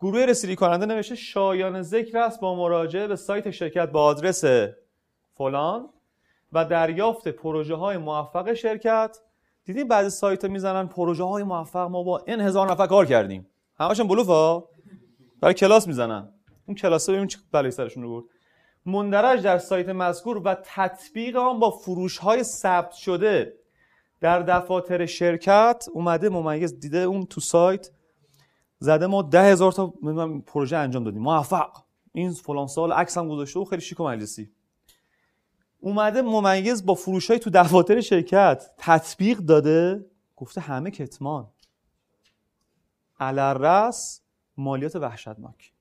[0.00, 4.44] گروه رسیدگی کننده نوشته شایان ذکر است با مراجعه به سایت شرکت با آدرس
[5.34, 5.88] فلان
[6.52, 9.18] و دریافت پروژه های موفق شرکت.
[9.64, 13.46] دیدین بعضی سایت می‌زنن پروژه های موفق ما با این هزار نفر کار کردیم.
[13.78, 14.62] همشون بلوفا؟
[15.40, 16.28] برای کلاس می‌زنن.
[16.66, 18.24] اون کلاسه ببین چه بلایی سرشون رو برد.
[18.86, 23.54] مندرج در سایت مذکور و تطبیق آن با فروش های ثبت شده.
[24.20, 27.90] در دفاتر شرکت اومده ممیز دیده اون تو سایت
[28.78, 29.86] زده ما ده هزار تا
[30.46, 31.22] پروژه انجام دادیم.
[31.22, 31.82] موفق.
[32.12, 34.50] این فلان سال عکس هم گذاشته و خیلی شیک و مجلسی.
[35.80, 40.06] اومده ممیز با فروش های تو دفاتر شرکت تطبیق داده.
[40.36, 41.48] گفته همه کتمان.
[43.20, 44.22] علرس
[44.56, 45.71] مالیات وحشتناک.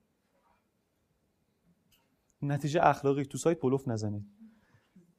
[2.42, 3.24] نتیجه اخلاقی.
[3.24, 4.24] تو سایت بلوف نزنید.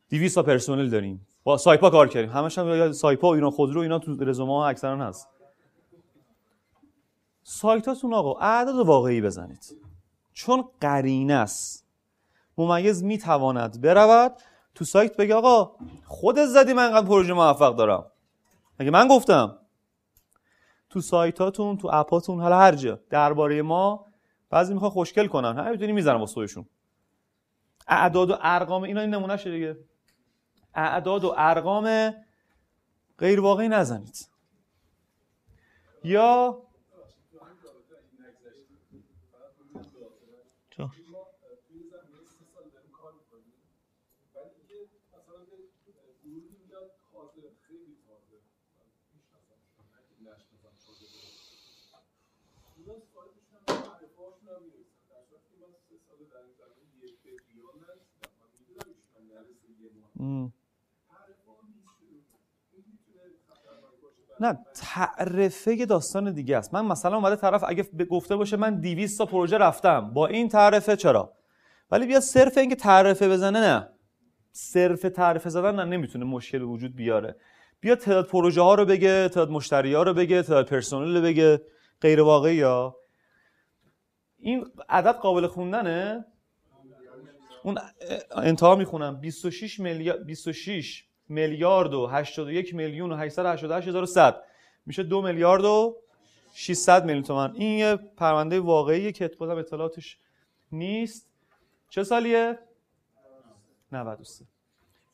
[0.09, 1.27] 200 تا پرسنل داریم.
[1.43, 2.29] با سایپا کار کردیم.
[2.29, 5.27] همش هم سایپا و ایران خودرو اینا تو رزومه ها اکثرا هست.
[7.43, 9.75] سایتاتون آقا اعداد واقعی بزنید.
[10.33, 11.85] چون قرینه است.
[12.57, 14.31] ممیز می‌تواند برود.
[14.75, 18.05] تو سایت بگه آقا خودت زدی من انقدر پروژه موفق دارم.
[18.79, 19.57] مگه من گفتم؟
[20.89, 22.99] تو سایتاتون تو اپاتون حالا هر جا.
[23.09, 24.05] درباره ما
[24.49, 25.57] بعضی می‌خوان خوشگل کنن.
[25.57, 26.65] همینطوری می‌زنن واسه خودشون.
[27.87, 29.77] اعداد و ارقام اینا این نمونه دیگه.
[30.75, 32.13] اعداد و ارقام
[33.17, 34.29] غیر واقعی نزنید.
[36.03, 36.63] یا
[64.39, 66.73] نه تعرفه یه داستان دیگه است.
[66.73, 70.13] من مثلا اومده طرف اگه گفته باشه من 200 تا پروژه رفتم.
[70.13, 71.33] با این تعرفه چرا؟
[71.91, 73.89] ولی بیا صرف اینکه تعرفه بزنه نه.
[74.51, 77.35] صرف تعرفه زدن نه نمی‌تونه مشکل وجود بیاره.
[77.79, 81.61] بیا تعداد پروژه ها رو بگه تعداد مشتری ها رو بگه تعداد پرسنل رو بگه.
[82.01, 82.95] غیر واقعی یا
[84.37, 86.25] این عدد قابل خوندنه؟
[87.63, 87.79] اون
[88.31, 89.21] انتها می‌خونم.
[89.21, 94.43] 26 میلیارد 26 میلیارد و 81 میلیون و 888 هزار و 100
[94.85, 95.97] میشه 2 میلیارد و
[96.53, 100.17] 600 میلیون تومن این یه پرونده واقعیه که بازم اطلاعاتش
[100.71, 101.27] نیست.
[101.89, 102.59] چه سالیه؟
[103.91, 104.45] 93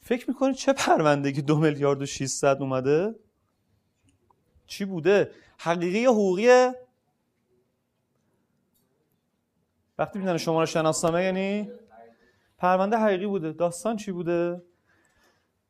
[0.01, 3.15] فکر می‌کنید چه پرونده که 2 میلیارد و 600 اومده؟
[4.67, 6.75] چی بوده؟ حقیقی یا حقوقیه
[9.97, 11.71] وقتی می‌زنه شماره شناسنامه یعنی
[12.59, 13.51] پرونده حقیقی بوده.
[13.51, 14.63] داستان چی بوده؟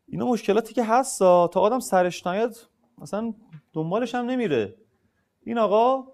[0.08, 2.56] اینا مشکلاتی که هست تا آدم سرش نیاد
[2.98, 3.34] مثلا
[3.74, 4.76] دنبالش هم نمیره.
[5.42, 6.14] این آقا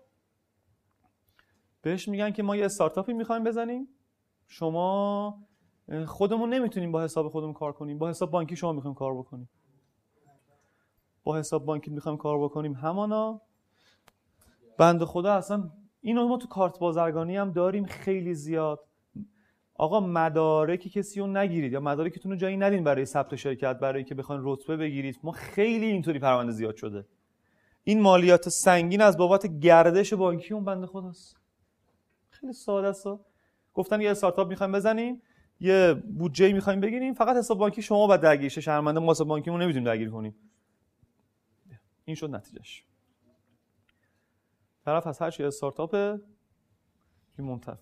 [1.82, 3.88] بهش میگن که ما یه استارتاپی می‌خوایم بزنیم.
[4.48, 5.40] شما
[6.06, 7.98] خودمون نمی‌تونیم با حساب خودمون کار کنیم.
[7.98, 9.50] با حساب بانکی شما می‌خوایم کار بکنیم.
[11.24, 12.74] با حساب بانکی می‌خوایم کار بکنیم.
[12.74, 13.42] همانا.
[14.78, 15.70] بند خدا اصلا
[16.02, 18.80] اینو ما تو کارت بازرگانی هم داریم خیلی زیاد.
[19.78, 24.16] آقا مدارک کسی رو نگیرید یا مدارکتون رو جایی ندین برای ثبت شرکت برای که
[24.16, 25.20] بخواین رتبه بگیرید.
[25.24, 27.06] ما خیلی اینطوری پرونده زیاد شده.
[27.84, 31.38] این مالیات سنگین از بابت گردش بانکی اون بنده خداست.
[32.30, 33.08] خیلی ساده است.
[33.74, 35.22] گفتن یه استارتاپ می‌خوایم بزنیم
[35.60, 38.62] یه بودجه می‌خوایم بگیریم فقط حساب بانکی شما بعد درگیر شه.
[38.62, 40.36] شرمنده ما حساب بانکیمون نمی‌تونیم درگیر کنیم.
[42.06, 42.86] این شد نتیجهش.
[44.86, 45.94] طرف از هر چی استارتاپ
[47.38, 47.80] این منتف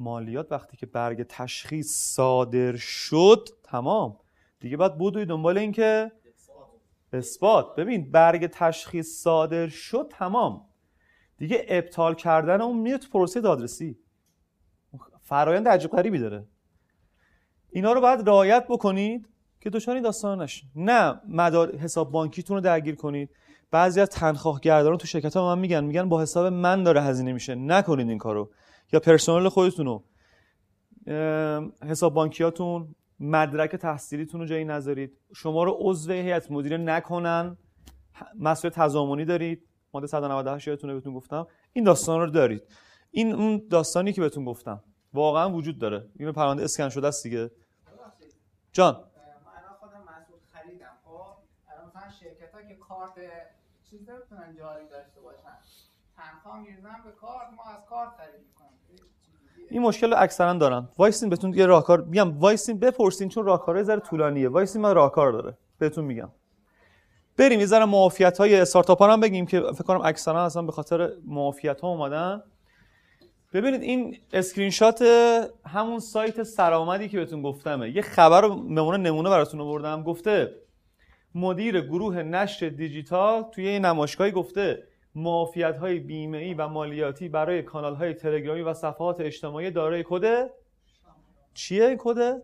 [0.00, 4.18] مالیات وقتی که برگ تشخیص صادر شد تمام.
[4.60, 6.12] دیگه باید بدوی دنبال این که
[7.12, 7.74] اثبات.
[7.74, 10.64] ببین برگ تشخیص صادر شد تمام.
[11.38, 13.98] دیگه ابطال کردن اون تو پروسه دادرسی.
[15.22, 16.46] فرایند عجیب غریبی داره
[17.70, 19.28] اینا رو باید رعایت بکنید
[19.60, 20.68] که دچار این داستان نشین.
[20.76, 23.30] نه مدار حساب بانکیتون رو درگیر کنید.
[23.70, 25.84] بعضی از تنخواه گرداران تو شرکت ها من میگن.
[25.84, 27.54] میگن با حساب من داره هزینه میشه.
[27.54, 28.50] نکنید این کارو.
[28.92, 30.04] یا پرسنل خودتون رو
[31.82, 35.18] حساب بانکیاتون مدرک تحصیلیتون رو جایی نذارید.
[35.34, 37.56] شما رو عضو هیئت مدیره نکنن.
[38.38, 39.68] مسئول تضامنی دارید.
[39.94, 41.46] ماده 198 یادتونه بهتون گفتم.
[41.72, 42.62] این داستان رو دارید.
[43.10, 44.84] این اون داستانی که بهتون گفتم.
[45.12, 46.08] واقعا وجود داره.
[46.16, 47.50] این پرونده اسکن شده است دیگه.
[48.72, 49.04] جان.
[51.04, 53.12] خب شرکت ها که کارت
[53.90, 54.56] چیز نمی‌تونن
[54.90, 55.87] داشته باشن.
[59.70, 60.88] این مشکل رو اکثرا دارن.
[60.98, 64.48] وایسین بهتون یه راهکار میگم وایسین بپرسین چون راهکارها یه ذره طولانیه.
[64.48, 65.58] وایسین من راهکار داره.
[65.78, 66.30] بهتون میگم.
[67.36, 71.12] بریم یه ذره معافیت های استارتاپ هم بگیم که فکر کنم اکثرا اصلا به خاطر
[71.24, 72.42] معافیت ها اومدن.
[73.52, 75.02] ببینید این اسکرین شات
[75.66, 77.90] همون سایت سرآمدی که بهتون گفتمه.
[77.90, 78.54] یه خبر رو
[78.98, 80.02] نمونه براتون آوردم.
[80.02, 80.54] گفته
[81.34, 84.87] مدیر گروه نشر دیجیتال توی یه نمایشگاهی گفته
[85.18, 90.50] معافیت های بیمه ای و مالیاتی برای کانال های تلگرامی و صفحات اجتماعی دارای کد؟
[91.54, 92.42] چیه کد؟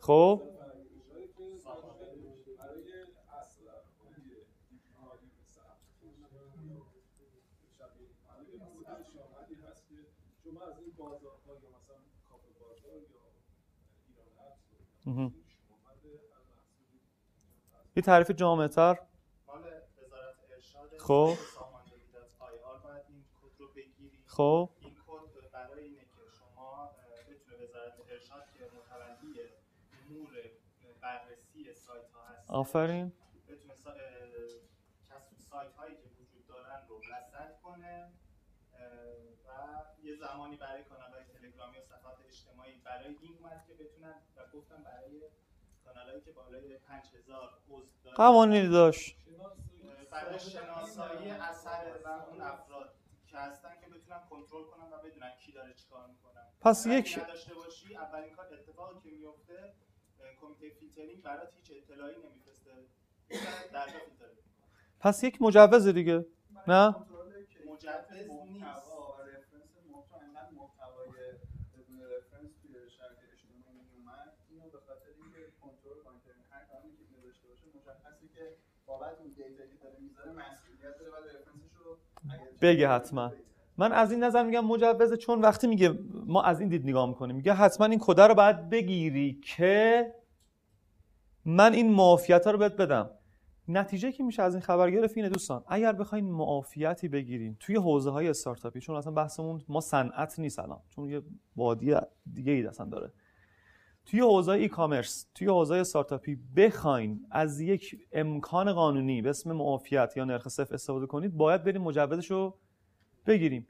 [0.00, 0.49] خب؟
[17.96, 18.98] یه تعریف جامع‌تر
[19.46, 21.34] مال وزارت ارشاد خب.
[21.54, 24.70] ساماندهی dot ir باید این کد رو بگیری خب.
[24.80, 26.90] این کد برای اینه که شما اه،
[27.30, 29.40] بتونه وزارت ارشاد که متولی
[30.10, 30.30] امور
[31.00, 33.12] بررسی سایت ها هست آفرین.
[33.48, 33.90] بتونه سا...
[33.90, 33.96] اه،
[35.10, 38.12] کسب سایت هایی که وجود دارن رو رصد کنه.
[40.16, 45.22] زمانی برای کانال‌های تلگرامی و صفحات اجتماعی برای این اومد که بتونن و گفتم برای
[45.84, 48.16] کانال‌هایی که بالای 5000 عضو دارن.
[48.16, 49.16] قوانینی داشت.
[50.10, 52.94] برای شناسایی اثر و اون افراد
[53.26, 57.54] که هستن که بتونن کنترل کنن و بدونن کی داره چیکار می‌کنن پس یک نداشته
[57.54, 59.74] باشی اولین کار اتفاقی که میفته
[60.40, 62.70] کمیته فیلترینگ برات هیچ اطلاعی نمیفرسته.
[63.72, 63.86] در
[65.00, 66.26] پس یک مجوز دیگه
[66.66, 67.32] نه؟ مجوز
[68.12, 71.08] نیست محتوا و reference محتوا انقدر محتوای
[71.74, 76.88] بدون reference توی شبکه اجتماعی میومد اینو به خاطر اینکه کنترل کنه که هر کاری
[76.96, 78.44] که اینو داشته باشه مشخصه که
[78.79, 78.79] بابت اون دیتا که داره می‌ذاره مسئولیت داره و رفرنسش رو اگه
[82.60, 83.32] بگه حتما.
[83.78, 87.36] من از این نظر میگم مجوزه چون وقتی میگه ما از این دید نگاه می‌کنیم
[87.36, 90.14] میگه حتما این کده رو باید بگیری که
[91.44, 93.10] من این معافیت ها رو بهت بدم.
[93.68, 98.10] نتیجه که میشه از این خبر گرفت اینه دوستان اگر بخواین معافیتی بگیرین توی حوزه
[98.10, 101.22] های استارتاپی چون اصلا بحثمون ما صنعت نیست الان چون یه
[101.56, 101.94] وادی
[102.32, 103.12] دیگه ای اصلا داره.
[104.10, 110.12] توی حوزه ای کامرس توی حوزه استارتاپی بخواین از یک امکان قانونی به اسم معافیت
[110.16, 112.58] یا نرخ صفر استفاده کنید باید بریم مجوزش رو
[113.26, 113.68] بگیریم.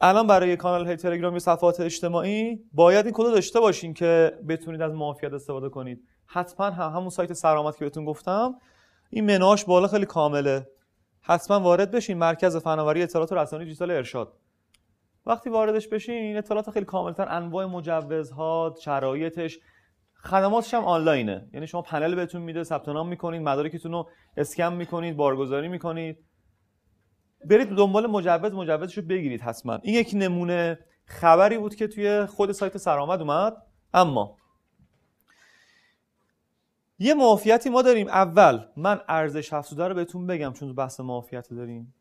[0.00, 4.38] الان برای کانال های تلگرام یا صفحات اجتماعی باید این کد رو داشته باشین که
[4.48, 6.04] بتونید از معافیت استفاده کنید.
[6.26, 8.54] حتما هم همون سایت سرامت که بهتون گفتم
[9.10, 10.68] این مناش بالا خیلی کامله.
[11.20, 14.32] حتما وارد بشین مرکز فناوری اطلاعات و رسانه دیجیتال ارشاد.
[15.28, 19.58] وقتی واردش بشین اطلاعات خیلی کاملتر انواع مجوزها شرایطش.
[20.14, 21.48] خدماتش هم آنلاینه.
[21.52, 26.18] یعنی شما پنل بهتون میده ثبت نام می‌کنید مدارکتون رو اسکن می‌کنید بارگذاری می‌کنید.
[27.44, 29.78] برید دنبال مجوز مجوزش رو بگیرید حتما.
[29.82, 33.56] این یک نمونه خبری بود که توی خود سایت سرآمد اومد.
[33.94, 34.36] اما
[36.98, 38.08] یه معافیتی ما داریم.
[38.08, 41.94] اول من ارزش افزوده رو بهتون بگم چون بحث معافیت داریم.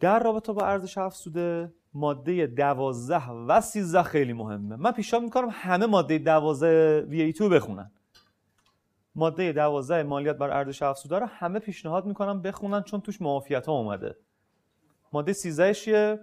[0.00, 4.76] در رابطه با ارزش افزوده ماده 12 و 13 خیلی مهمه.
[4.76, 7.90] من پیشنهاد می‌کنم همه ماده 12 VAT رو بخونن.
[9.14, 13.72] ماده 12 مالیات بر ارزش افزوده رو همه پیشنهاد می‌کنم بخونن چون توش معافیت ها
[13.72, 14.16] اومده.
[15.12, 16.20] ماده 13 چیه؟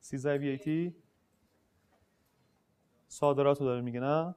[0.00, 0.92] 13 VAT
[3.08, 4.34] صادرات رو داره میگه نه؟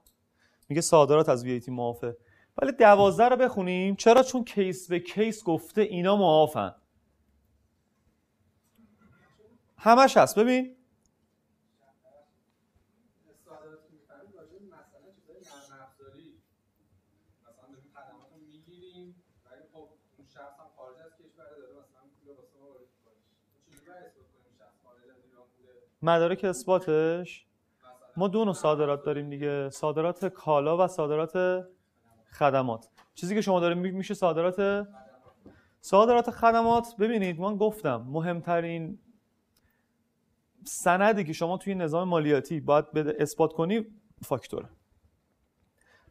[0.69, 2.17] میگه صادرات از VAT معافه.
[2.57, 3.95] ولی 12 رو بخونیم.
[3.95, 6.75] چرا؟ چون کیس به کیس گفته اینا معافن.
[9.79, 10.39] همش هست.
[10.39, 10.75] ببین.
[26.01, 27.45] مدارک اثباتش.
[28.17, 29.69] ما دو نوع صادرات داریم دیگه.
[29.69, 31.65] صادرات کالا و صادرات
[32.31, 32.89] خدمات.
[33.15, 34.87] چیزی که شما داریم میشه صادرات
[35.81, 36.95] صادرات خدمات.
[36.99, 38.99] ببینید من گفتم مهمترین
[40.69, 43.85] سندی که شما توی نظام مالیاتی باید اثبات کنی
[44.23, 44.69] فاکتور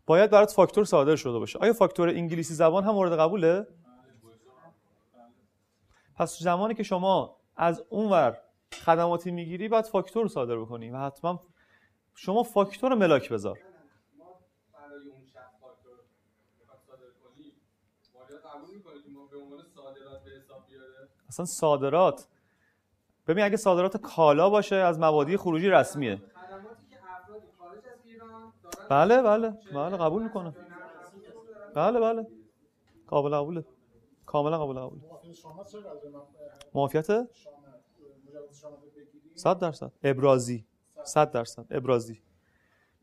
[0.07, 1.59] باید برات فاکتور صادر شده باشه.
[1.59, 3.67] آیا فاکتور انگلیسی زبان هم مورد قبوله؟
[6.17, 8.39] پس زمانی که شما از اونور
[8.85, 11.43] خدماتی می‌گیری باید فاکتور صادر بکنی و حتما
[12.15, 13.59] شما فاکتور ملاک بذار.
[21.29, 22.29] اصلا صادرات
[23.29, 26.23] ببین اگه صادرات کالا باشه از مبادی خروجی رسمیه.
[28.91, 29.51] بله بله.
[29.75, 30.55] بله قبول می‌کنه
[31.75, 32.27] بله بله.
[33.07, 33.65] قابل قبوله.
[34.27, 35.03] کاملا قابل قبوله.
[36.75, 37.07] معافیت؟
[39.35, 39.93] 100 درصد.
[40.03, 40.65] ابرازی.
[41.05, 41.67] 100 درصد.
[41.71, 42.23] ابرازی.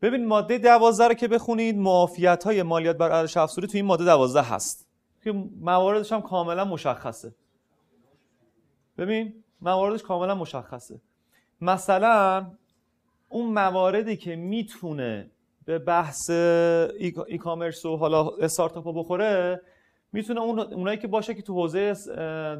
[0.02, 4.04] ببین ماده 12 رو که بخونید معافیت های مالیات بر ارزش افزوده تو این ماده
[4.04, 4.86] 12 هست.
[5.24, 7.34] که مواردش هم کاملا مشخصه.
[8.98, 11.00] ببین مواردش کاملا مشخصه.
[11.60, 12.46] مثلا
[13.28, 15.30] اون مواردی که می‌تونه
[15.64, 19.62] به بحث ای, کامرس و حالا استارتاپ بخوره
[20.12, 21.94] می‌تونه اون اونایی که باشه که تو حوزه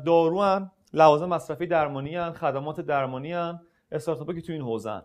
[0.07, 3.61] دارو هن لوازم مصرفی درمانی هن خدمات درمانی هن
[3.93, 5.03] استارتاپ که تو این حوزه هن.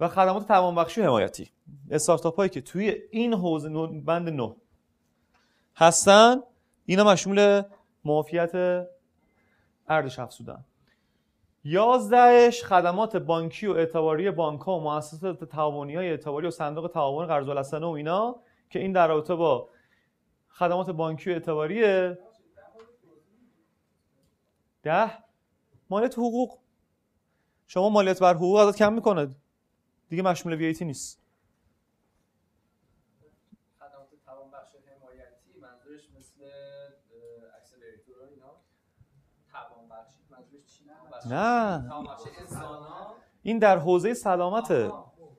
[0.00, 1.50] و خدمات توانبخشی و حمایتی.
[1.90, 4.54] استارتاپ که توی این حوزه بند نو
[5.76, 6.36] هستن
[6.86, 7.62] اینا مشمول
[8.04, 8.86] معافیت
[9.88, 10.64] ارزش افزودن.
[11.64, 17.26] یازدهش خدمات بانکی و اعتباری بانک ها و مؤسسات تعاونی های اعتباری و صندوق تعاون
[17.26, 19.68] قرض الحسنه و اینا که این در رابطه با
[20.48, 22.18] خدمات بانکی و اعتباریه
[24.82, 25.12] ده
[25.90, 26.58] مالیات حقوق.
[27.66, 29.36] شما مالیات بر حقوق ازت کم می‌کنه.
[30.08, 31.22] دیگه مشمول ویتی نیست.
[33.78, 34.72] خدمات توانبخش
[35.60, 36.44] منظورش مثل
[37.56, 38.60] اکسلراتور اینا؟
[41.30, 41.90] نه؟
[43.42, 44.92] این در حوزه سلامته.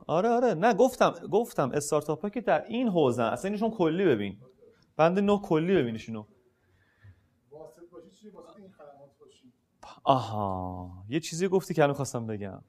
[0.07, 0.53] آره آره.
[0.53, 4.37] نه گفتم گفتم استارتاپ ها که در این حوزه اصلا اینشون کلی ببین.
[4.97, 6.25] بند نو کلی ببینش اینو
[7.51, 9.53] واسط باشی چی؟ واسط این خدمات باشی.
[10.03, 10.91] آها.
[11.09, 12.61] یه چیزی گفتی که الان خواستم بگم.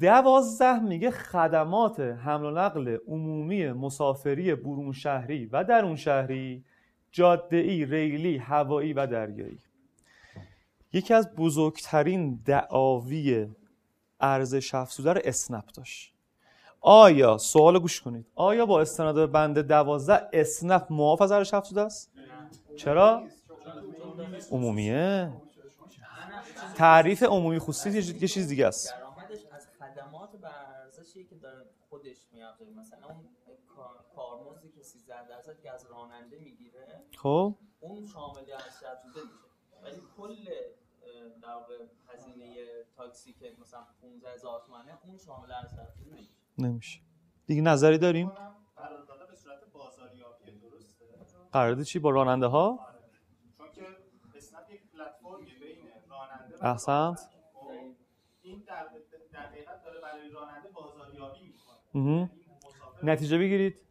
[0.00, 6.64] دوازده میگه خدمات حمل و نقل عمومی مسافری برون شهری و درون شهری
[7.10, 9.58] جاده ای ریلی هوایی و دریایی.
[10.92, 13.48] یکی از بزرگترین دعاوی
[14.20, 16.14] ارزش افزوده رو اسنپ داشت.
[16.80, 18.26] آیا سوال گوش کنید.
[18.34, 22.10] آیا با استناد به بند دوازده اسنپ معاف از ارزش افزوده است؟
[22.76, 23.22] چرا؟
[24.50, 25.32] عمومیه.
[26.76, 27.90] تعریف عمومی خصوصی
[28.20, 28.94] یه چیز- دیگه است.
[29.78, 32.70] خدمات و ارزشی که داره خودش میافزه.
[32.70, 33.24] مثلا اون
[33.76, 37.54] کار- کارمزدی که 13 درصد که از راننده می‌گیره خب.
[37.80, 39.84] اون شامل ارزش افزوده میشه.
[39.84, 40.46] ولی کل
[41.42, 42.56] در واقع هزینه
[42.96, 46.30] تاکسی که مثلا 15 هزار تومنه اون شامل ارزش نمیشه.
[46.58, 47.00] نمیشه.
[47.46, 48.28] دیگه نظری داریم؟
[48.76, 51.04] قرارداد به صورت بازاریابی درسته؟
[51.52, 52.86] قرارداد چی با راننده ها
[53.58, 53.82] چون که
[54.34, 55.78] اسنپ یک پلتفرمی بین
[56.10, 57.30] راننده و احسنت.
[58.42, 58.88] این در
[59.32, 61.76] در حقیقت داره برای راننده بازاریابی می‌کنه.
[61.94, 62.30] مهم.
[63.02, 63.82] نتیجه بگیرید.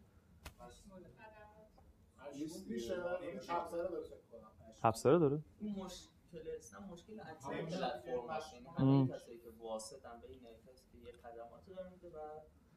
[4.84, 5.88] افسره داره فکر کنم.
[6.34, 8.54] داره این مشکل اکثر پلتفرم هست.
[8.54, 8.68] یعنی.
[8.78, 12.20] همه کسایی که واسطن بین کسی که یه خدمات داره میده و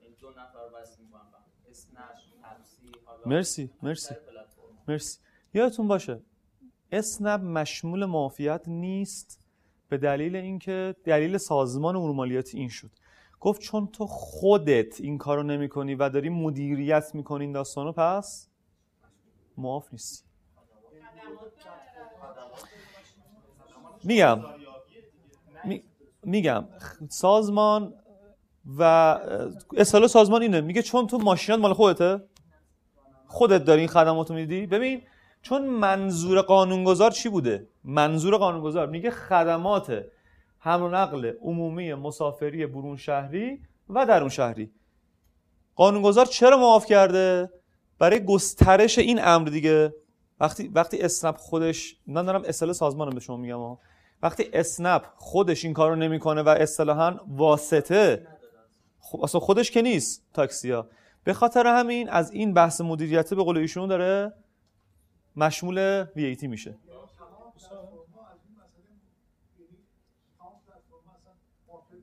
[0.01, 1.45] این دو نفر وصل می‌کنن به هم.
[1.71, 1.99] اسنپ
[2.43, 4.15] تپسی حالا مرسی مرسی.
[4.89, 5.19] مرسی.
[5.55, 6.21] یادتون باشه
[6.93, 9.41] اسنپ مشمول معافیت نیست
[9.89, 12.91] به دلیل اینکه دلیل سازمان امور مالیاتی این شد.
[13.41, 18.49] گفت چون تو خودت این کارو نمی‌کنی و داری مدیریت می‌کنی این داستانو پس
[19.57, 20.25] معاف نیستی.
[24.05, 24.39] میگم.
[25.65, 25.83] می-
[26.23, 26.65] میگم.
[27.09, 27.95] سازمان
[28.79, 28.83] و
[29.77, 30.61] اصطلاح سازمان اینه.
[30.61, 32.21] میگه چون تو ماشینات مال خودته.
[33.27, 34.67] خودت داری این خدمات رو میدی.
[34.67, 35.03] ببین
[35.43, 40.05] چون منظور قانونگذار چی بوده؟ منظور قانونگذار میگه خدمات
[40.59, 44.71] حمل و نقل عمومی مسافری برون شهری و درون شهری.
[45.77, 47.51] قانونگذار چرا معاف کرده؟
[47.99, 49.95] برای گسترش این امر دیگه.
[50.41, 53.79] وقتی وقتی اسنپ خودش من دارم اصطلاح سازمانم به شما میگم ها.
[54.25, 58.27] وقتی اسنپ خودش این کارو نمی‌کنه و اصطلاحا واسطه
[59.01, 60.89] خب اصلا خودش که نیست تاکسیا.
[61.25, 64.33] به خاطر همین از این بحث مدیریت به قول ایشون داره
[65.37, 66.71] مشمول وی میشه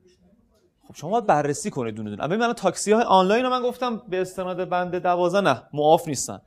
[0.02, 0.60] روش نمی‌کنه.
[0.88, 2.28] خب شما باید بررسی کنید دونه دونه.
[2.28, 6.40] ببین الان تاکسی های آنلاین رو من گفتم به استناد بند 12 نه معاف نیستن.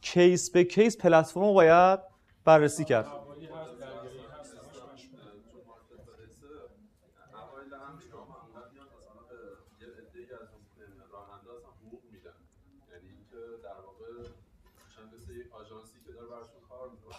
[0.00, 2.00] کیس به کیس پلتفرم رو باید
[2.44, 5.20] بررسی کرد هوایی هست دریایی هست همش مشمول
[7.34, 9.36] اوایل هم شما معمولا میان مثلا به
[9.80, 10.48] یه عده‌ای از
[11.12, 12.38] راننده اصلا حقوق میدن
[12.90, 14.10] یعنی اینکه در واقع
[14.94, 17.18] چند مثل یک آژانسی که داره براشون کار می‌کنه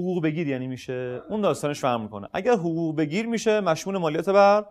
[0.00, 1.22] حقوق بگیر یعنی میشه.
[1.28, 2.28] اون داستانش فرق می‌کنه.
[2.32, 4.66] اگر حقوق بگیر میشه مشمول مالیات بر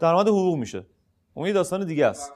[0.00, 0.86] درآمد حقوق میشه.
[1.34, 2.32] اون یه داستان دیگه است.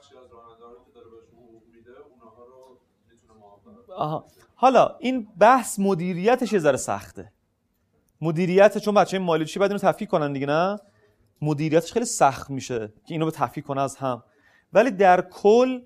[3.95, 4.25] آها.
[4.55, 7.31] حالا این بحث مدیریتش یه ذره سخته.
[8.21, 10.79] مدیریت چون بچه مالی چی باید اینو تفکیک کنن دیگه نه؟
[11.41, 14.23] مدیریتش خیلی سخت میشه که اینو به تفکیک کنه از هم.
[14.73, 15.81] ولی در کل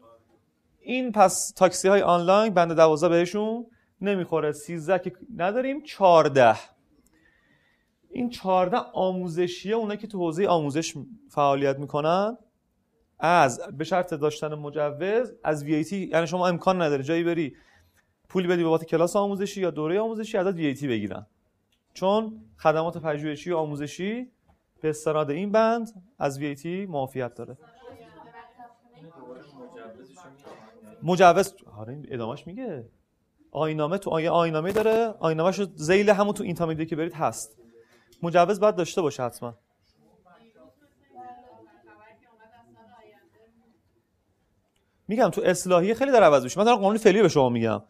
[0.81, 3.65] این پس تاکسی های آنلاین بند 12 بهشون
[4.03, 4.51] نمی‌خوره.
[4.51, 6.55] 13 که نداریم 14
[8.09, 10.93] این 14 آموزشیه اونایی که تو حوزه آموزش
[11.29, 12.37] فعالیت می‌کنن.
[13.19, 17.55] از به شرط داشتن مجوز از VAT یعنی شما امکان نداره جایی بری
[18.29, 21.25] پولی بدی بابت کلاس آموزشی یا دوره آموزشی ازت VAT بگیرن.
[21.93, 24.31] چون خدمات پژوهشی و آموزشی
[24.81, 27.57] به استناد این بند از VAT معافیت داره.
[31.03, 32.85] مجوز آره این ادامهش میگه.
[33.53, 37.57] آینامه تو آیه آینامه داره؟ آینامهش رو زیل همون تو اینترمدیت که برید هست.
[38.23, 39.53] مجوز باید داشته باشه حتما.
[45.07, 46.59] میگم تو اصلاحیه خیلی داره عوض میشه.
[46.59, 47.83] من دارم قانون فعلی به شما میگم.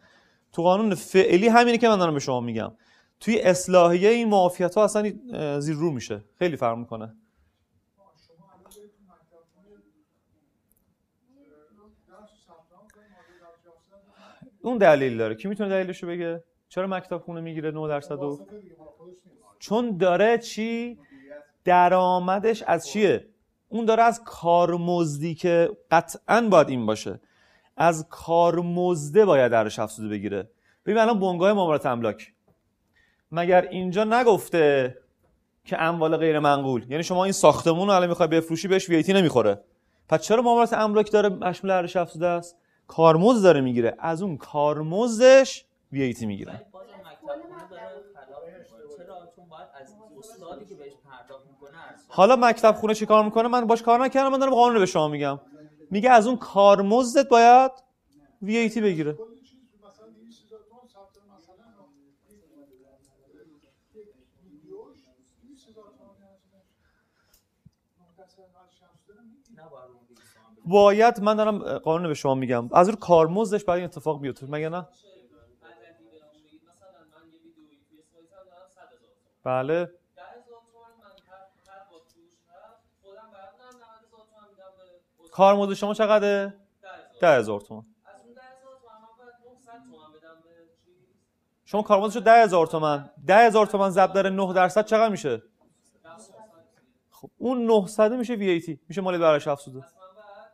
[0.51, 2.71] تو قانون فعلی همینه که من دارم به شما میگم.
[3.19, 5.13] توی اصلاحیه این معافیت ها اصلا
[5.59, 6.23] زیر رو میشه.
[6.39, 7.15] خیلی فرق می‌کنه.
[14.61, 15.35] اون دلیل داره.
[15.35, 18.39] کی می‌تونه دلیلشو بگه؟ چرا مکتب خونه می‌گیره 9 درصد و.
[19.59, 20.99] چون داره چی؟
[21.63, 23.27] درآمدش از چیه؟
[23.69, 27.19] اون داره از کارمزدی که قطعا باید این باشه.
[27.77, 30.49] از کارمزده باید درش افزوده بگیره.
[30.85, 32.33] ببین الان بنگاه معاملات املاک.
[33.31, 34.97] مگر اینجا نگفته
[35.65, 39.63] که اموال غیر منقول؟ یعنی شما این ساختمون رو الان می‌خوای بفروشی بهش ویتی نمی‌خوره.
[40.09, 43.95] پس چرا معاملات املاک داره مشمول ارزش افزوده است؟ کارمزد داره می‌گیره.
[43.99, 46.61] از اون کارمزدش ویتی می‌گیره.
[52.07, 54.85] حالا مکتب خونه چی کار می‌کنه؟ من باش کار نکردم من دارم قانون رو به
[54.85, 55.39] شما میگم.
[55.89, 57.71] میگه از اون کارمزدت باید
[58.41, 61.65] ویتی بگیره کلی چیز مثلا 200 هزار تومان ثبت مثلا
[63.61, 64.07] یک
[64.43, 64.97] ویدیوش
[65.43, 66.67] 200 هزار تومان هزینه‌اش.
[68.01, 69.65] مختصر ارزش افزوده رو می‌گیره.
[69.65, 70.52] نباید اون دیگه سامان بده.
[70.65, 72.69] باید من دارم قانون رو به شما میگم.
[72.73, 74.87] از اون کارمزدش باید این اتفاق بیفته مگه نه؟ مددی
[76.11, 79.09] بهمون بگید مثلا من یه ویدیویی توی سایتم دارم 100 هزار
[79.43, 79.85] تومان بله.
[79.85, 79.91] 10
[80.23, 84.83] هزار تومان من هر هر بار فروش رفت خودم برمی‌دارم 90 هزار تومان میدم به
[85.23, 85.31] استاد.
[85.31, 87.21] کارمزد شما چقدره؟ 10 هزار.
[87.21, 87.85] ده هزار تومان.
[88.05, 90.49] از اون 10 هزار تومان من باید 900 تومان بدم به
[90.85, 91.07] چیز
[91.65, 95.41] شما کارمزدشو ده هزار تومن ده هزار تومن ضرب در 9 درصد چقدر میشه؟
[97.11, 100.51] خب اون 900 میشه وی ای تی میشه مالی برش افزوده پس من باید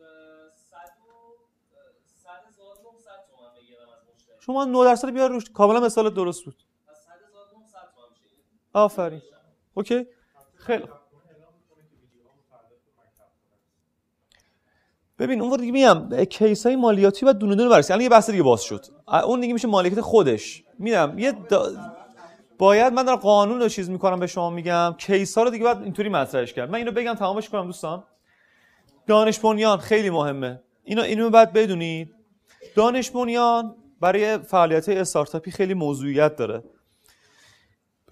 [0.00, 5.30] اه، 100 و اه، 100 هزار 900 تومان بگیرم از مشتری شما 9 درصد بیار
[5.30, 5.50] روش.
[5.50, 6.54] کاملا مثال درست بود.
[6.54, 8.36] پس 100 هزار 900 تومان میشه
[8.72, 9.22] آفرین.
[9.74, 10.06] اوکی.
[10.54, 10.84] خیلی.
[15.18, 17.92] ببین اون دیگه میگم case های مالیاتی و دونه دونه بررسی.
[17.92, 18.86] الان یه بحث دیگه باز شد.
[19.24, 20.64] اون دیگه میشه مالکیت خودش.
[20.78, 21.72] میدم یه دا...
[22.58, 24.94] باید من دارم قانون رو چیز می‌کنم به شما میگم.
[24.98, 28.04] case ها رو دیگه باید اینطوری مطرحش کرد من اینو بگم تمامش کنم دوستان.
[29.06, 30.62] دانش بنیان خیلی مهمه.
[30.84, 32.14] اینو اینو باید بدونید.
[32.76, 36.62] دانش بنیان برای فعالیت استارتاپی خیلی موضوعیت داره.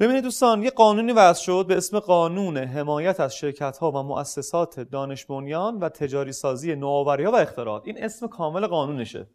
[0.01, 4.81] ببینید دوستان یه قانونی وضع شد به اسم قانون حمایت از شرکت ها و مؤسسات
[4.81, 7.83] دانش بنیان و تجاری سازی نوآوری ها و اختراعات.
[7.87, 9.27] این اسم کامل قانونشه.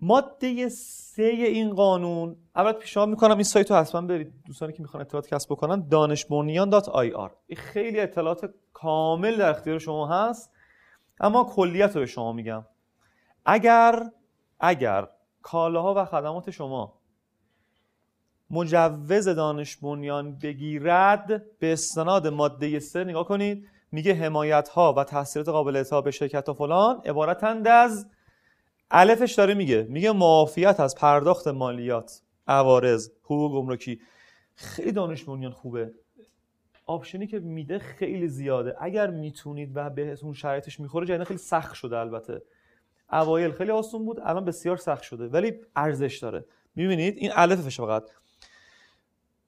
[0.00, 4.32] ماده سه این قانون اول پیشنهاد می‌کنم این سایت رو حتما برید.
[4.46, 10.50] دوستانی که می‌خوان اطلاعات کسب بکنن دانشبنیان.ir این خیلی اطلاعات کامل در اختیار شما هست
[11.20, 12.64] اما کلیت رو به شما میگم.
[13.44, 14.10] اگر
[14.60, 15.08] اگر
[15.42, 17.00] کالاها و خدمات شما
[18.50, 25.48] مجوز دانش بنیان بگیرد به استناد ماده 3 نگاه کنید میگه حمایت ها و تحصیلات
[25.48, 28.06] قابل اعطا به شرکت ها فلان عبارتند از
[28.90, 34.00] الفش داره میگه میگه معافیت از پرداخت مالیات عوارض حقوق گمرکی.
[34.54, 35.92] خیلی دانش بنیان خوبه.
[36.86, 38.76] آپشنی که میده خیلی زیاده.
[38.80, 42.42] اگر می‌تونید و بهتون شرایطش می‌خوره جدیدا خیلی سخت شده البته.
[43.12, 46.44] اوایل خیلی آسون بود الان بسیار سخت شده ولی ارزش داره.
[46.74, 48.02] می‌بینید؟ این الفش فقط.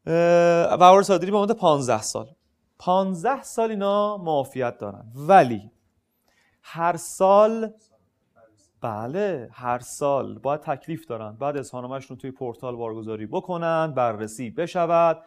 [0.07, 0.11] و
[0.71, 2.27] عوارض صادری به مدت 15 سال.
[2.79, 5.05] 15 سال اینا معافیت دارن.
[5.15, 5.71] ولی
[6.63, 7.73] هر سال
[8.81, 11.37] بله هر سال باید تکلیف دارن.
[11.37, 15.23] بعد اظهارنامه‌شون رو توی پورتال بارگذاری بکنن بررسی بشود.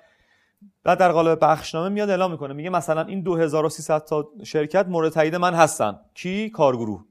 [0.83, 5.35] بعد در قالب بخشنامه میاد اعلام می‌کنه میگه مثلا این 2300 تا شرکت مورد تایید
[5.35, 5.99] من هستن.
[6.13, 7.05] کی؟ کارگروه.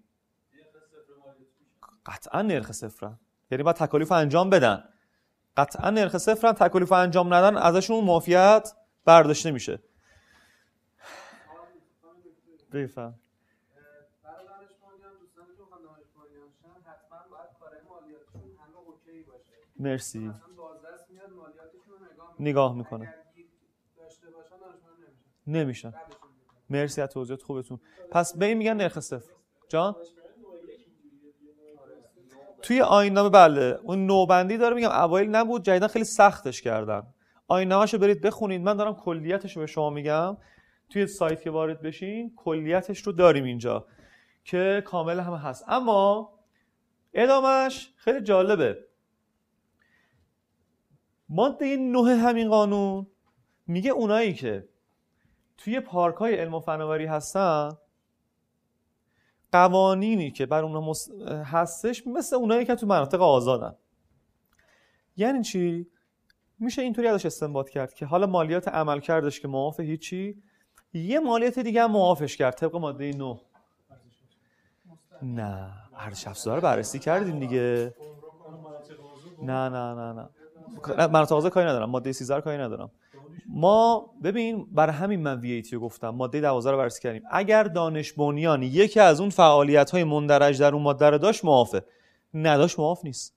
[2.08, 3.18] قطعا نرخ صفرن.
[3.50, 4.88] یعنی باید تکالیف انجام بدن.
[5.56, 8.72] قطعا نرخ صفرن تکالیف انجام ندن ازشون معافیت
[9.04, 9.82] برداشته میشه.
[12.72, 13.20] بفهم.
[19.80, 20.32] مرسی.
[22.40, 23.14] نگاه می‌کنه
[25.46, 25.94] نمیشن.
[26.70, 27.80] مرسی از توضیحات خوبتون.
[28.10, 29.32] پس به این میگن نرخ صفر.
[29.68, 29.96] جان؟
[32.62, 37.02] توی آیین بله اون نوبندی داره میگم اوایل نبود جدیدا خیلی سختش کردن
[37.48, 40.36] آیین رو برید بخونید من دارم کلیتش رو به شما میگم.
[40.90, 43.86] توی سایت که وارد بشین کلیتش رو داریم اینجا
[44.44, 45.64] که کامل هم هست.
[45.68, 46.32] اما
[47.14, 48.78] ادامش خیلی جالبه.
[51.28, 53.06] ماده نه همین قانون
[53.66, 54.68] میگه اونایی که
[55.58, 57.70] توی پارک های علم و فناوری هستن
[59.52, 60.92] قوانینی که بر اونها.
[61.44, 63.74] هستش مثل اونایی که تو مناطق آزادن.
[65.16, 65.86] یعنی چی؟
[66.58, 70.42] میشه اینطوری ازش استنباط کرد که حالا مالیات عمل کردش که معاف هیچی
[70.92, 73.40] یه مالیات دیگه هم معافش کرد طبق ماده 9
[75.22, 77.94] نه ارزش افزوده رو بررسی کردیم دیگه.
[79.42, 80.28] نه نه نه نه.
[80.98, 81.90] نه، مناطق آزاد کاری ندارم.
[81.90, 82.90] ماده 13 رو کاری ندارم.
[83.46, 86.08] ما ببین برای همین من وی رو گفتم.
[86.08, 87.22] ماده 12 رو بررسی کردیم.
[87.30, 91.84] اگر دانش بنیان یکی از اون فعالیت های مندرج در اون ماده رو داشت معافه
[92.34, 93.34] نداشت معاف نیست.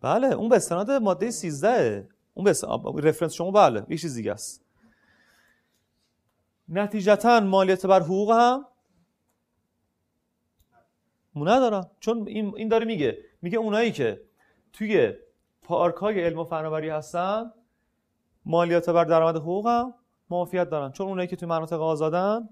[0.00, 2.52] بله اون به استناد ماده 13 اون به
[3.08, 4.64] رفرنس شما بله یه چیز دیگه است.
[6.68, 8.64] نتیجتا مالیات بر حقوق هم
[11.36, 11.86] ندارن.
[12.00, 14.20] چون این, این داره میگه میگه اونایی که
[14.72, 15.12] توی
[15.62, 17.50] پارک های علم و فناوری هستن
[18.44, 19.94] مالیات بر درآمد حقوق هم
[20.30, 20.92] معافیت دارن.
[20.92, 22.48] چون اونایی که توی مناطق آزادن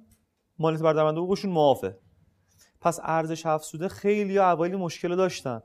[0.59, 1.99] مالیات بر درآمد حقوقشون معافه.
[2.81, 5.63] پس ارزش افزوده خیلی اوایل مشکل داشتن.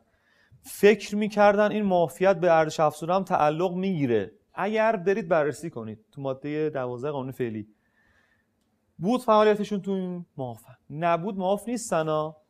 [0.61, 4.32] فکر می‌کردن این معافیت به ارزش افزوده هم تعلق می‌گیره.
[4.53, 7.67] اگر برید بررسی کنید تو ماده 12 قانون فعلی
[8.97, 10.25] بود فعالیتشون تو این
[10.89, 12.47] نبود معاف نیستن ها.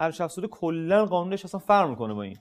[0.00, 2.38] ارزش افزوده کلا قانونش اصلا فرق می‌کنه با این.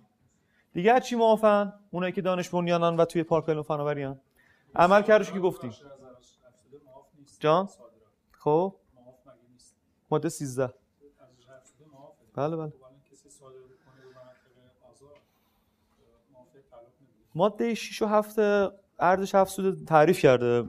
[0.73, 4.19] دیگه چی معافن اونایی که دانش بنیانن و توی پارک علم فناوریان.
[4.75, 5.71] عمل کردش که گفتیم.
[7.39, 7.69] جان؟
[8.31, 8.75] خب؟
[10.11, 10.73] ماده 13
[12.35, 12.73] بله بله.
[17.35, 18.35] ماده 6 و 7
[18.99, 20.67] ارزش افزوده تعریف کرده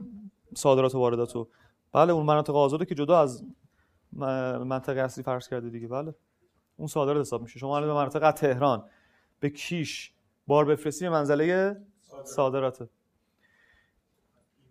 [0.55, 1.47] صادرات و واردات
[1.91, 3.43] بله اون مناطق آزاده که جدا از
[4.13, 5.87] منطقه اصلی فرض کرده دیگه.
[5.87, 6.15] بله.
[6.77, 7.59] اون صادرات حساب میشه.
[7.59, 8.89] شما الان به از تهران
[9.39, 10.13] به کیش
[10.47, 11.77] بار بفرستی به منزله
[12.23, 12.89] صادراته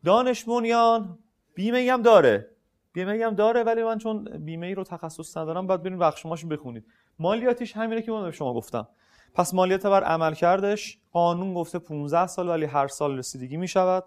[0.05, 1.19] دانش بنیان
[1.55, 2.51] بیمه ای هم داره.
[2.93, 6.49] بیمه ای هم داره ولی من چون بیمه ای رو تخصص ندارم باید برین بخشماشو
[6.49, 6.85] بخونید.
[7.19, 8.89] مالیاتش همینه که من به شما گفتم.
[9.35, 14.05] پس مالیات بر عمل کردش قانون گفته 15 سال ولی هر سال رسیدگی می شود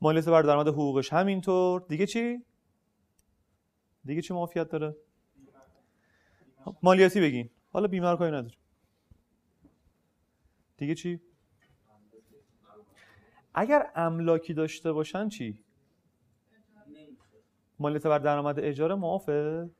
[0.00, 1.84] مالیات بر درآمد حقوقش همینطور.
[1.88, 2.44] دیگه چی؟
[4.04, 4.96] دیگه چی معافیت داره؟
[6.82, 7.50] مالیاتی بگین.
[7.72, 8.54] حالا بیمه رو کاری نداره
[10.76, 11.20] دیگه چی؟
[13.54, 15.64] اگر املاکی داشته باشن چی؟
[17.78, 19.70] مالیات بر درآمد اجاره معافه؟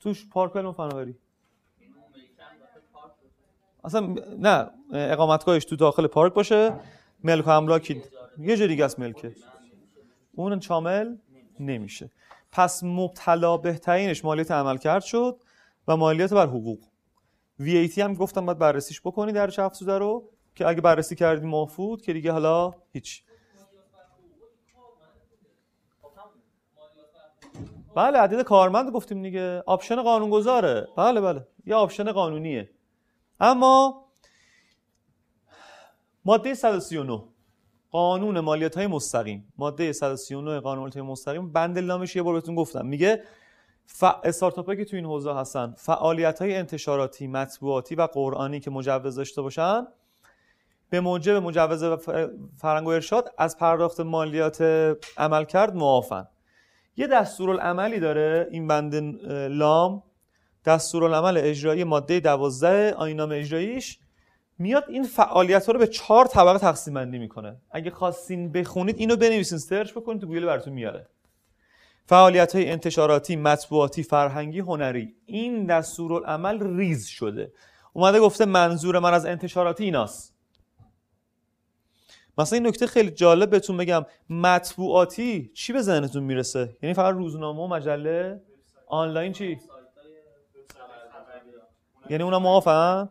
[0.00, 1.16] توش پارک علم فناوری.
[3.84, 6.80] اصلا نه اقامتگاهش تو داخل پارک باشه.
[7.24, 8.02] ملک و املاکی
[8.38, 9.36] یه جا دیگه است ملکه.
[10.32, 11.16] اون شامل
[11.60, 12.10] نمیشه.
[12.56, 15.40] پس مبتلا به‌ترینش مالیات عملکرد شد
[15.88, 16.84] و مالیات بر حقوق.
[17.60, 22.02] VAT هم گفتم باید بررسیش بکنی ارزش افزوده رو که اگه بررسی کردی معاف بود
[22.02, 23.22] که دیگه حالا هیچ.
[27.94, 29.62] بله عدد کارمند گفتیم دیگه.
[29.66, 30.88] option قانونگذاره.
[30.96, 31.46] بله بله.
[31.66, 32.70] یه option قانونیه.
[33.40, 34.06] اما
[36.24, 37.35] ماده 139
[37.90, 42.54] قانون مالیات های مستقیم ماده 139 قانون مالیات های مستقیم بند نامش یه بار بهتون
[42.54, 42.86] گفتم.
[42.86, 43.22] میگه
[43.86, 44.04] ف...
[44.24, 49.42] استارتاپ که تو این حوزه هستن فعالیت های انتشاراتی مطبوعاتی و قرآنی که مجوز داشته
[49.42, 49.86] باشن
[50.90, 54.62] به موجب مجوز و ف- فرهنگ و ارشاد از پرداخت مالیات
[55.16, 56.28] عمل کرد معافن.
[56.96, 58.94] یه دستورالعملی داره این بند
[59.50, 60.02] لام.
[60.64, 63.98] دستورالعمل اجرایی ماده 12 آیین‌نامه اجراییش.
[64.58, 67.56] میاد این فعالیت ها رو به چهار طبقه تقسیم بندی می‌کنه.
[67.70, 71.08] اگه خواستین بخونید اینو بنویسین search بکنید تو گوگل براتون میاره.
[72.06, 75.14] فعالیت های انتشاراتی مطبوعاتی فرهنگی هنری.
[75.26, 77.52] این دستورالعمل ریز شده.
[77.92, 80.34] اومده گفته منظور من از انتشاراتی ایناست.
[82.38, 84.06] مثلا این نکته خیلی جالب بهتون بگم.
[84.30, 88.42] مطبوعاتی چی به ذهنتون می‌رسه؟ یعنی فقط روزنامه و مجله؟
[88.86, 89.60] آنلاین چی؟
[92.10, 93.08] یعنی اونا معافن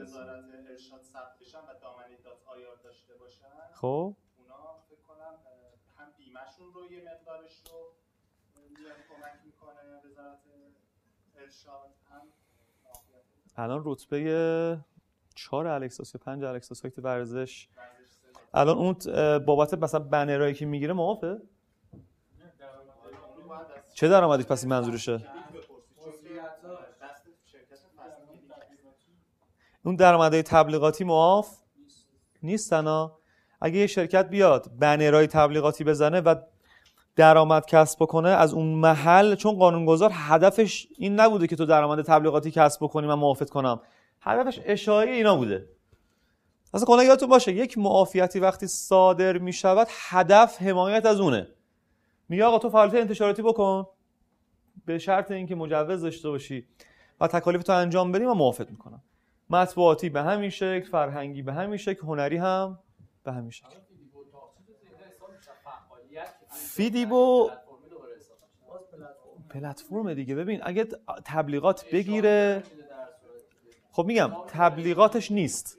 [0.00, 3.46] وزارت ارشاد ثبت بشن و دامنه دات آیار داشته باشن
[3.80, 3.86] خب؟
[4.38, 4.56] اونا
[4.88, 7.92] فکر کنم اه، هم بیمهشون رو یه مقدارش رو
[8.78, 10.38] میاد کمک می‌کنه وزارت
[11.36, 12.22] ارشاد هم
[13.56, 14.80] الان رتبه
[15.34, 17.68] 4 الکساس یا 5 الکساس سایت ورزش.
[18.54, 18.96] الان اون
[19.38, 21.40] بابت مثلا بنرایی که می‌گیره معافه؟
[23.94, 25.26] چه درآمدی؟ پس این منظورشه.
[29.84, 31.62] اون درآمدهای تبلیغاتی معاف؟
[32.42, 33.19] نیستن ها؟
[33.60, 36.34] اگه یه شرکت بیاد بنرهای تبلیغاتی بزنه و
[37.16, 42.50] درآمد کسب بکنه از اون محل چون قانونگذار هدفش این نبوده که تو درآمد تبلیغاتی
[42.50, 43.80] کسب بکنی من موافقت کنم.
[44.20, 45.68] هدفش اشاعه اینا بوده.
[46.74, 51.48] اصلا کلا یادتون باشه یک معافیتی وقتی صادر می شود هدف حمایت از اونه.
[52.28, 53.86] میگه آقا تو فعالیت انتشاراتی بکن.
[54.84, 56.66] به شرط اینکه مجوز داشته باشی
[57.20, 59.02] و تکالیف تو انجام بدی من موافقت می‌کنم.
[59.50, 62.78] مطبوعاتی به همین شکل فرهنگی به همین شکل هنری هم
[63.24, 63.76] به همین شکل.
[66.50, 67.50] فیدیبو
[69.50, 70.34] پلتفرم دیگه.
[70.34, 70.88] ببین اگه
[71.24, 72.62] تبلیغات بگیره
[73.92, 75.78] خب میگم تبلیغاتش نیست.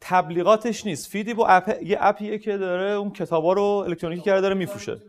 [0.00, 1.08] تبلیغاتش نیست.
[1.08, 5.02] فیدیبو اپ یه اپیه که داره اون کتابا رو الکترونیکی کرده داره میفروشه.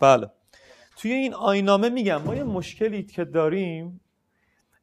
[0.00, 0.30] بله.
[0.96, 4.00] توی این آیین‌نامه میگم ما یه مشکلی که داریم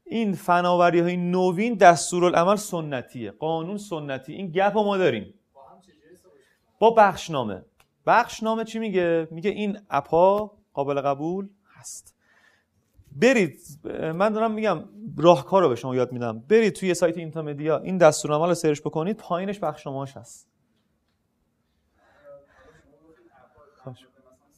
[0.10, 4.34] این فناوری های نوین دستورالعمل سنتیه قانون سنتی.
[4.34, 5.34] این gap ما داریم.
[6.80, 7.66] با بخشنامه.
[8.06, 12.16] بخشنامه چی میگه؟ میگه این app ا قابل قبول هست.
[13.12, 13.60] برید
[14.16, 14.84] من دارم میگم
[15.18, 16.40] راهکار رو به شما یاد میدم.
[16.40, 20.50] برید توی سایت اینترمدیا این دستورالعمل رو search بکنید پایینش بخشنامه‌اش هست
[23.80, 23.98] مثلا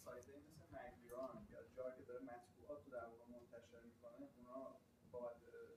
[0.05, 4.61] سایت مثل مگیران یا جایی که داره مطبوعات رو در واقع منتشر می‌کنه اونا
[5.11, 5.35] بابت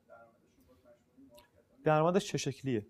[0.09, 2.87] درآمدشون باز مشمولی موقعیت درآمدش چه شکلیه؟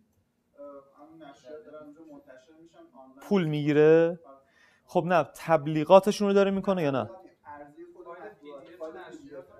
[3.22, 4.20] پول می‌گیره؟
[4.86, 7.10] خب نه تبلیغاتشون رو داره می‌کنه یا نه؟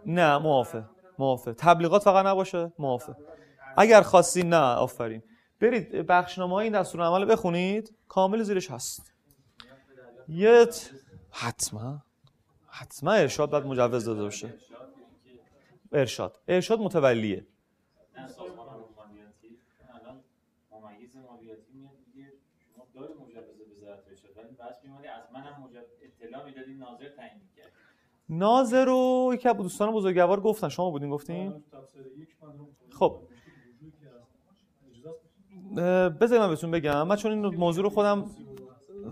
[0.07, 0.85] نه موافق
[1.18, 3.16] موافق تبلیغات فقط نباشه موافق
[3.76, 5.22] اگر خواستی نه آفرین.
[5.61, 7.95] برید بخشنامه های این دستور عمل بخونید.
[8.09, 9.12] کامل زیرش هست.
[10.28, 10.91] یه ت-
[11.30, 12.03] حتما.
[12.68, 14.55] حتما ارشاد باید مجوز داده باشه.
[15.93, 16.41] ارشاد.
[16.49, 17.47] ارشاد متولیه
[18.16, 18.66] نه سازمان
[18.97, 19.59] مالیاتی
[19.95, 20.24] الان
[20.70, 22.32] ممیز مالیاتی میاد میگه
[22.74, 25.68] شما داری مجوز وزارت ارشاد ولی بس میمونی از منم
[26.22, 27.72] اطلاع می‌دادی ناظر تعیین می‌کرد.
[28.28, 30.68] ناظر رو یکی از دوستان بزرگوار گفتن.
[30.68, 31.55] شما بودین؟ گفتین؟
[32.99, 33.18] خب.
[35.76, 37.09] اه، بذارید من بهتون بگم.
[37.09, 38.30] من چون این موضوع رو خودم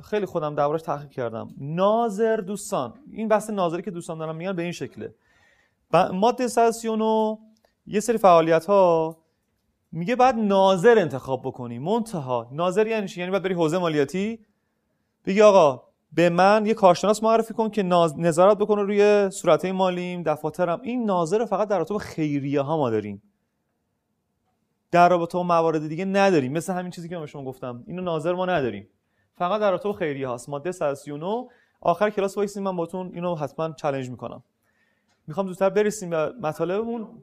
[0.03, 1.55] خیلی خودم دربارش تحقیق کردم.
[1.59, 2.95] ناظر دوستان.
[3.13, 5.15] این بحث ناظری که دوستان دارم میگن به این شکله.
[5.93, 7.39] ب- ماده 139
[7.87, 9.17] یه سری فعالیت ها
[9.93, 11.79] میگه بعد ناظر انتخاب بکنی.
[11.79, 12.49] منتها.
[12.53, 14.39] ناظر یعنی چی؟ یعنی باید بری حوزه مالیاتی.
[15.27, 15.83] بگی آقا
[16.15, 18.19] به من یه کارشناس معرفی کن که ناز...
[18.19, 20.81] نظارت بکنه روی صورتهای مالیم دفاترم.
[20.83, 23.23] این ناظر فقط در رابطه با خیریه ها ما داریم.
[24.91, 26.53] در رابطه با موارد دیگه نداریم.
[26.53, 27.85] مثل همین چیزی که من به شما گفتم.
[27.87, 28.89] اینو ناظر ما نداریم.
[29.35, 30.49] فقط در رابطه با خیریه هاست.
[30.49, 31.49] ماده 139
[31.81, 34.43] آخر کلاس وایسین من باتون اینو حتما چالش می‌کنم.
[35.27, 37.23] می‌خوام زودتر برسیم به مطالبمون.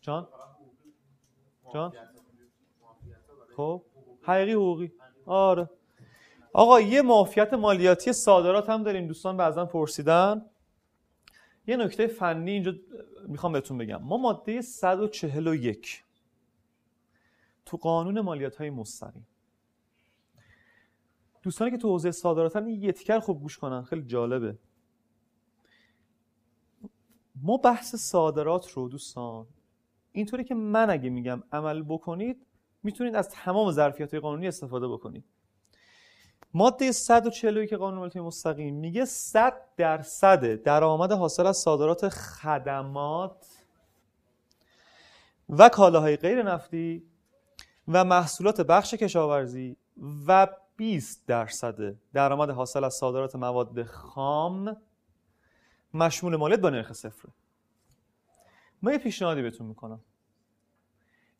[0.00, 0.28] جان؟
[1.74, 1.92] جان؟
[3.56, 3.82] خب.
[4.22, 4.92] حقیقی حقوقی.
[5.26, 5.70] آره.
[6.52, 10.46] آقا یه معافیت مالیاتی صادرات هم داریم دوستان بعضا پرسیدن.
[11.66, 12.72] یه نکته فنی اینجا
[13.28, 14.02] می‌خوام بهتون بگم.
[14.02, 16.04] ما ماده 141
[17.66, 19.26] تو قانون مالیات های مستقیم.
[21.42, 24.58] دوستانی که تو حوزه صادراتن یه تیکر خوب گوش کنن خیلی جالبه.
[27.42, 29.46] ما بحث صادرات رو دوستان
[30.12, 32.46] اینطوری که من اگه میگم عمل بکنید
[32.82, 35.24] می‌تونید از تمام ظرفیت قانونی استفاده بکنید.
[36.54, 43.46] ماده 141 قانون مالیات مستقیم میگه 100 درصد درآمد حاصل از صادرات خدمات
[45.48, 47.02] و کالاهای غیر نفتی
[47.88, 49.76] و محصولات بخش کشاورزی
[50.26, 50.46] و
[50.76, 54.76] 20 درصد درآمد حاصل از صادرات مواد خام
[55.94, 57.32] مشمول مالیات با نرخ صفره
[58.82, 60.00] من یه پیشنهادی بهتون می‌کنم.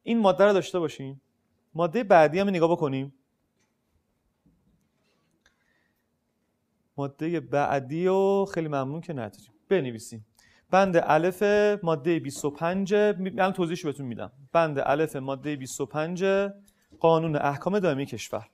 [0.02, 1.20] این ماده رو داشته باشین.
[1.74, 3.14] ماده بعدی هم نگاه بکنیم.
[7.00, 10.26] ماده بعدی و خیلی ممنون که نداریم بنویسیم.
[10.70, 11.42] بند الف
[11.82, 14.32] ماده 25 می- الان توضیحش بهتون میدم.
[14.52, 16.24] بند الف ماده 25
[17.00, 18.46] قانون احکام دائمی کشور.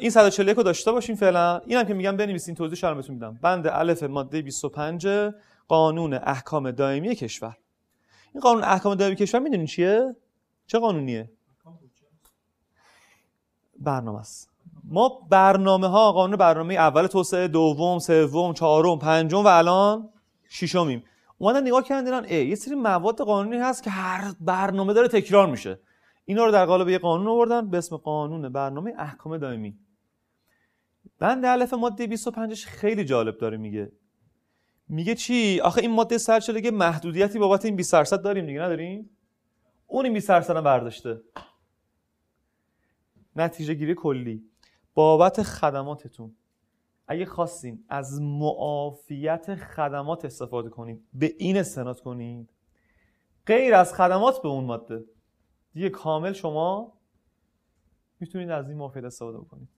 [0.00, 1.58] این 141 رو داشته باشین فعلا.
[1.58, 3.38] اینم که میگم بنویسین توضیحش رو بهتون میدم.
[3.42, 5.08] بند الف ماده 25
[5.68, 7.56] قانون احکام دائمی کشور.
[8.34, 10.16] این قانون احکام دائمی کشور می‌دونین چیه؟
[10.66, 11.30] چه قانونیه؟
[13.80, 14.50] برنامه است.
[14.84, 20.08] ما برنامه ها قانون برنامه اول توسعه دوم سوم چهارم پنجم و الان
[20.48, 21.04] ششمیم.
[21.38, 25.46] اومدن نگاه کردن دیدن ای یه سری مواد قانونی هست که هر برنامه داره تکرار
[25.46, 25.78] میشه.
[26.24, 29.78] اینا رو در قالب یه قانون آوردن به اسم قانون برنامه احکام دائمی.
[31.18, 33.92] بند الف ماده 25 خیلی جالب داره میگه.
[34.88, 39.10] میگه چی؟ آخه این ماده سرچه محدودیتی بابت این 20 درصد داریم دیگه نداریم؟
[39.86, 41.20] اون این 20 درصد برداشته.
[43.36, 44.50] نتیجه گیری کلی.
[44.94, 46.36] بابت خدماتتون.
[47.06, 52.50] اگه خواستین از معافیت خدمات استفاده کنید به این استناد کنید
[53.46, 55.04] غیر از خدمات به اون ماده.
[55.72, 56.92] دیگه کامل شما
[58.20, 59.68] می‌تونید از این معافیت استفاده بکنید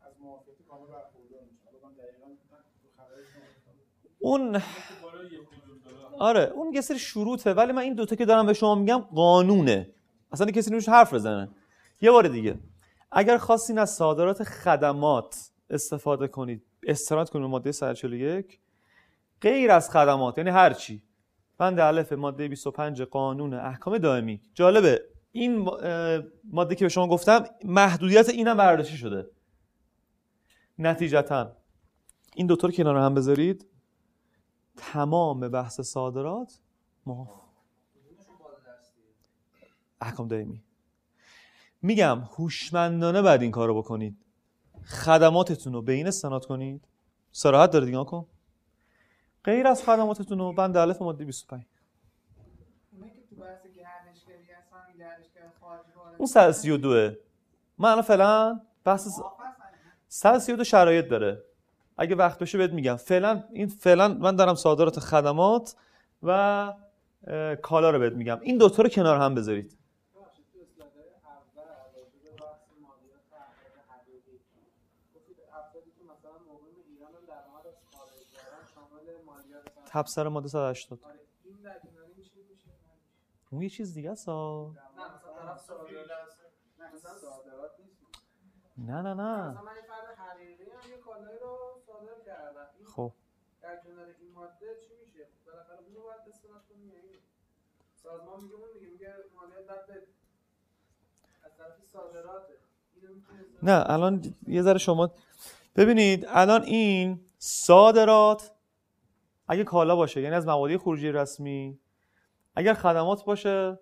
[0.00, 1.40] از موافقت کامل برخوردار
[1.82, 3.65] من دقیقا تو خبرش نمی‌دونم.
[4.26, 4.62] اون
[6.18, 9.90] آره اون یه سری شروطه ولی من این دوتا که دارم به شما میگم قانونه.
[10.32, 11.48] اصلا کسی روش حرف بزنه.
[12.00, 12.58] یه بار دیگه.
[13.12, 18.58] اگر خواستین از صادرات خدمات استفاده کنید استناد کنید ماده 141
[19.40, 21.02] غیر از خدمات یعنی هر چی.
[21.58, 24.40] بند الف ماده 25 قانون احکام دائمی.
[24.54, 25.02] جالبه.
[25.32, 25.70] این
[26.44, 29.26] ماده که به شما گفتم محدودیت اینم برداشته شده.
[30.78, 31.56] نتیجتا.
[32.34, 33.66] این دوتا رو کنار هم بذارید.
[34.76, 36.58] تمام بحث صادرات
[37.06, 37.28] معاف
[40.00, 40.62] احکام دائمی
[41.82, 44.16] میگم هوشمندانه بعد این کارو بکنید.
[44.84, 46.88] خدماتتون رو به این استناد کنید.
[47.32, 48.26] صراحت داره دیگه کن
[49.44, 51.64] غیر از خدماتتون رو بند الف ماده 25
[52.92, 57.10] اونایی که تو بحث گردشگری هستن گردشگر خارجی وارد اون 132
[57.78, 59.20] من الان فعلا بحث س-
[60.08, 61.42] 132 شرایط داره.
[61.96, 62.96] اگه وقت بشه بهت میگم.
[62.96, 65.76] فعلا این فعلا من دارم صادرات خدمات
[66.22, 66.74] و
[67.62, 68.40] کالا رو بهت میگم.
[68.40, 69.78] این دوتا رو کنار هم بذارید.
[79.88, 81.20] تبصره ماده 180 آره
[83.50, 84.28] اون یه چیز دیگه است.
[84.28, 84.74] نه
[88.78, 93.12] نه نه مثلا من یه فرد حقیقی هم یه کالایی رو صادر کردم این خب
[93.62, 97.18] در کنار این ماده چی میشه بالاخره اون رو باید استناد کنی یا اینو؟
[97.94, 100.12] سازمان میگه اون دیگه میگه مالیات بدی.
[101.44, 102.54] از طرف صادراته
[103.62, 105.10] نه الان یه ذره شما
[105.76, 108.52] ببینید الان این صادرات
[109.48, 111.78] اگه کالا باشه یعنی از مبادی خروجی رسمی
[112.56, 113.78] اگر خدمات باشه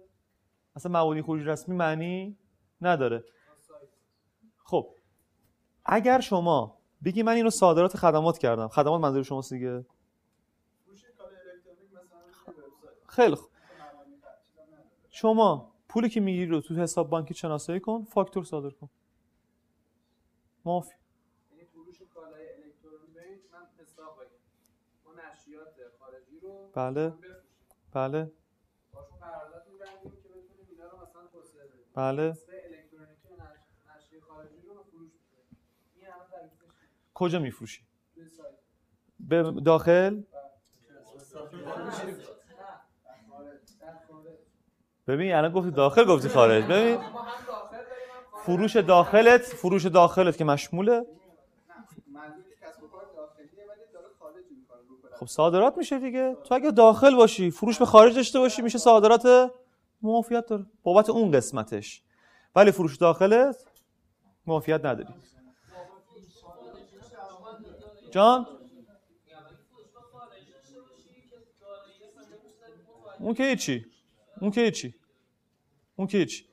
[0.76, 2.38] اصلا مبادی خروجی رسمی معنی
[2.80, 3.24] نداره
[4.64, 4.94] خب
[5.84, 8.68] اگر شما بگی من اینو صادرات خدمات کردم.
[8.68, 9.84] خدمات منظور شماست دیگه؟
[13.08, 13.50] خیلی خوب.
[15.10, 18.90] شما پولی که می‌گیری رو تو حساب بانکی شناسایی کن فاکتور صادر کن.
[20.64, 20.94] معافی.
[21.52, 24.30] یعنی فروش کالای الکترونیکی من حساب بگم
[25.04, 27.08] ما نشریات خارجی رو بله.
[27.08, 27.34] بفروشیم
[27.92, 28.32] بله
[28.92, 34.20] باشون قرارداد می‌بندیم که بتونیم اینا رو مثلا توسعه بدیم بله نسخه الکترونیکی نش- نشریه
[34.20, 35.58] خارجی رو فروش می‌کنیم
[35.96, 37.82] این الان تکلیفش چیه؟ کجا میفروشی؟
[39.20, 40.22] به داخل؟
[45.06, 46.64] ببین الان گفتی داخل گفتی خارج.
[46.64, 46.98] ببین
[48.44, 51.06] فروش داخلت فروش داخلت که مشموله.
[55.14, 56.36] خب صادرات میشه دیگه.
[56.44, 59.52] تو اگه داخل باشی فروش به خارج داشته باشی میشه صادرات
[60.02, 60.66] معافیت داره.
[60.82, 62.02] بابت اون قسمتش.
[62.56, 63.56] ولی فروش داخلت
[64.46, 65.14] معافیت نداری.
[68.14, 68.46] جان؟
[73.20, 73.86] اون که هیچی.
[74.40, 74.94] اون که هیچی.
[75.96, 76.44] اون که هیچی.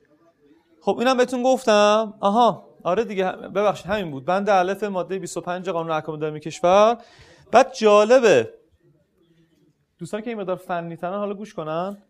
[0.80, 2.14] خب اینم بهتون گفتم.
[2.20, 2.78] آها.
[2.84, 4.24] آره دیگه ببخشید همین بود.
[4.24, 6.98] بند الف ماده 25 قانون احکام دائمی کشور.
[7.52, 8.54] بعد جالبه.
[9.98, 12.02] دوستان که این مقدار فنی ترن حالا گوش کنن.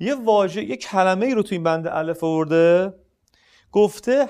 [0.00, 2.94] یه واژه یه کلمه ای رو تو این بند الف آورده.
[3.74, 4.28] گفته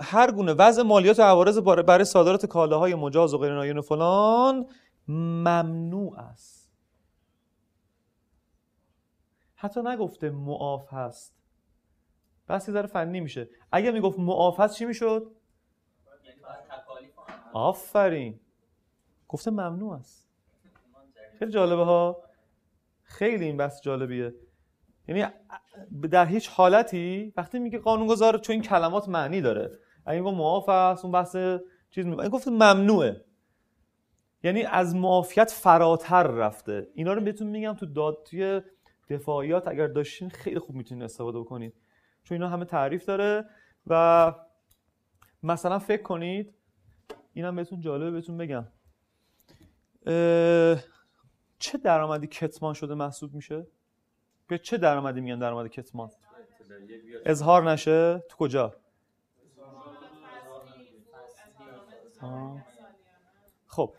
[0.00, 4.66] هر گونه وضع مالیات و عوارض برای صادرات کالاهای مجاز و غیر و فلان
[5.08, 6.72] ممنوع است.
[9.54, 11.34] حتی نگفته معاف هست.
[12.48, 13.48] بس یه فنی میشه.
[13.72, 15.30] اگه می‌گفت معاف هست چی می‌شد؟
[17.52, 18.40] آفرین.
[19.28, 20.28] گفته ممنوع است.
[21.38, 22.22] خیلی جالبه ها.
[23.02, 24.34] خیلی این بحث جالبیه.
[25.08, 25.26] یعنی
[26.10, 29.78] در هیچ حالتی وقتی میگه قانونگذار چون این کلمات معنی داره.
[30.06, 31.36] اگه میگه معاف است اون بحث
[31.90, 33.24] چیز می گفته ممنوعه.
[34.42, 36.88] یعنی از معافیت فراتر رفته.
[36.94, 38.60] اینا رو بهتون میگم تو داد توی
[39.08, 41.74] دفاعیات اگر داشتین خیلی خوب می‌تونید استفاده بکنید
[42.24, 43.44] چون اینا همه تعریف داره
[43.86, 44.34] و
[45.42, 46.54] مثلا فکر کنید
[47.32, 48.66] اینم بهتون جالبه بهتون بگم.
[51.58, 53.66] چه درآمدی کتمان شده محسوب میشه؟
[54.48, 56.10] به چه درآمدی میگن درآمد کتمان؟
[57.24, 58.74] اظهار نشه؟ تو کجا؟
[62.22, 62.66] آه.
[63.66, 63.94] خب.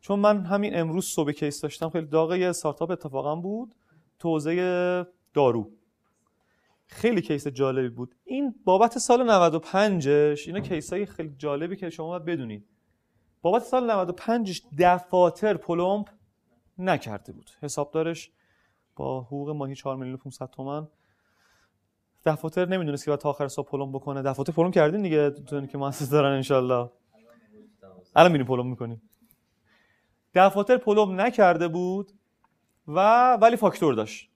[0.00, 3.74] چون من همین امروز صبح case داشتم خیلی داغه یه استارتاپ اتفاقا بود.
[4.18, 5.70] تو حوزه دارو.
[6.86, 8.14] خیلی case جالبی بود.
[8.24, 12.66] این بابت سال 95ش اینا case های خیلی جالبی که شما باید بدونید.
[13.42, 16.08] بابت سال 95ش دفاتر پلمپ
[16.78, 17.50] نکرده بود.
[17.62, 18.30] حسابدارش
[19.00, 20.88] با حقوق ماهی 4 میلیون و 500 تومن.
[22.24, 24.22] دفاتر نمی‌دونست که باید تا آخر سال پلم بکنه.
[24.22, 26.90] دفاتر پلم کردین دیگه تو که مؤسسه دارن انشالله.
[28.16, 29.02] الان میریم پلم می‌کنیم.
[30.34, 32.12] دفاتر پلم نکرده بود
[32.88, 34.30] و ولی فاکتور داشت.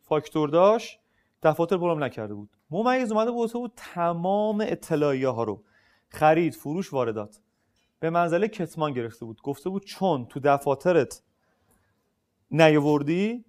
[0.00, 1.00] فاکتور داشت
[1.42, 2.50] دفاتر پلم نکرده بود.
[2.70, 5.62] ممیز اومده بود بود تمام اطلاعیه ها رو.
[6.08, 7.40] خرید فروش واردات.
[8.00, 9.42] به منزله کتمان گرفته بود.
[9.42, 11.22] گفته بود چون تو دفاترت
[12.50, 13.44] نیاوردی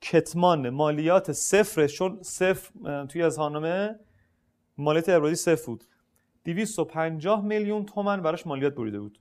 [0.00, 3.98] کتمان مالیات صفر چون صفر توی اظهارنامه
[4.78, 5.84] مالیات ابرازی صفر بود.
[6.44, 9.18] 250 میلیون تومن براش مالیات بریده بود.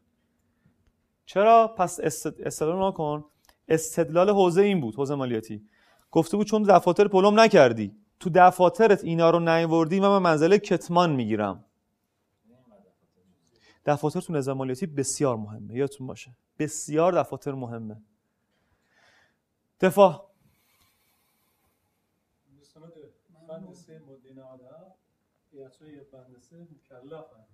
[1.26, 3.26] چرا؟ پس است- استدلال نکن.
[3.68, 5.68] استدلال حوزه این بود حوزه مالیاتی.
[6.12, 11.66] گفته بود چون دفاتر پلم نکردی تو دفاترت اینا رو نیوردی من منزله کتمان می‌گیرم.
[13.86, 16.32] دفاتر تو نظام مالیاتی بسیار مهمه یادتون باشه.
[16.60, 18.02] بسیار دفاتر مهمه.
[19.82, 20.30] دفاع
[22.62, 22.94] مستند
[23.50, 25.00] بند سه ماده 97
[25.60, 27.46] ایتهای بند سه مکلفن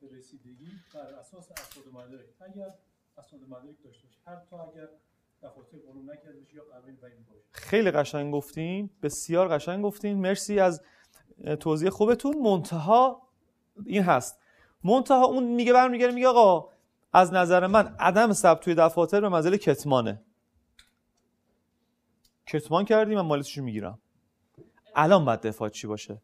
[0.00, 2.74] به رسیدگی بر اساس اسناد مدرک اگر
[3.18, 4.88] اسناد مدرک داشته باشه حتی اگر
[5.42, 7.44] دفاتر قانون نکرده باشه یا قبیل و این باشه.
[7.52, 10.20] خیلی قشنگ گفتین بسیار قشنگ گفتین.
[10.20, 10.82] مرسی از
[11.60, 12.38] توضیح خوبتون.
[12.38, 13.22] منتها
[13.86, 14.40] این هست.
[14.84, 16.72] منتها اون میگه برمیگره میگه آقا
[17.12, 20.22] از نظر من عدم ثبت توی دفاتر به منزله کتمانه.
[22.46, 23.98] کتمان کردیم من مالیاتش رو می‌گیرم.
[24.94, 26.22] الان باید دفاع چی باشه؟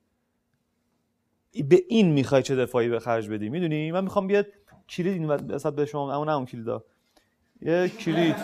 [1.62, 4.46] به این می‌خوای چه دفاعی به خرج بدی؟ می‌دونی؟ من می‌خوام بیاد
[4.88, 6.84] کلید این وسط به شما اما نه اون کلیدا.
[7.60, 8.36] یه کلید.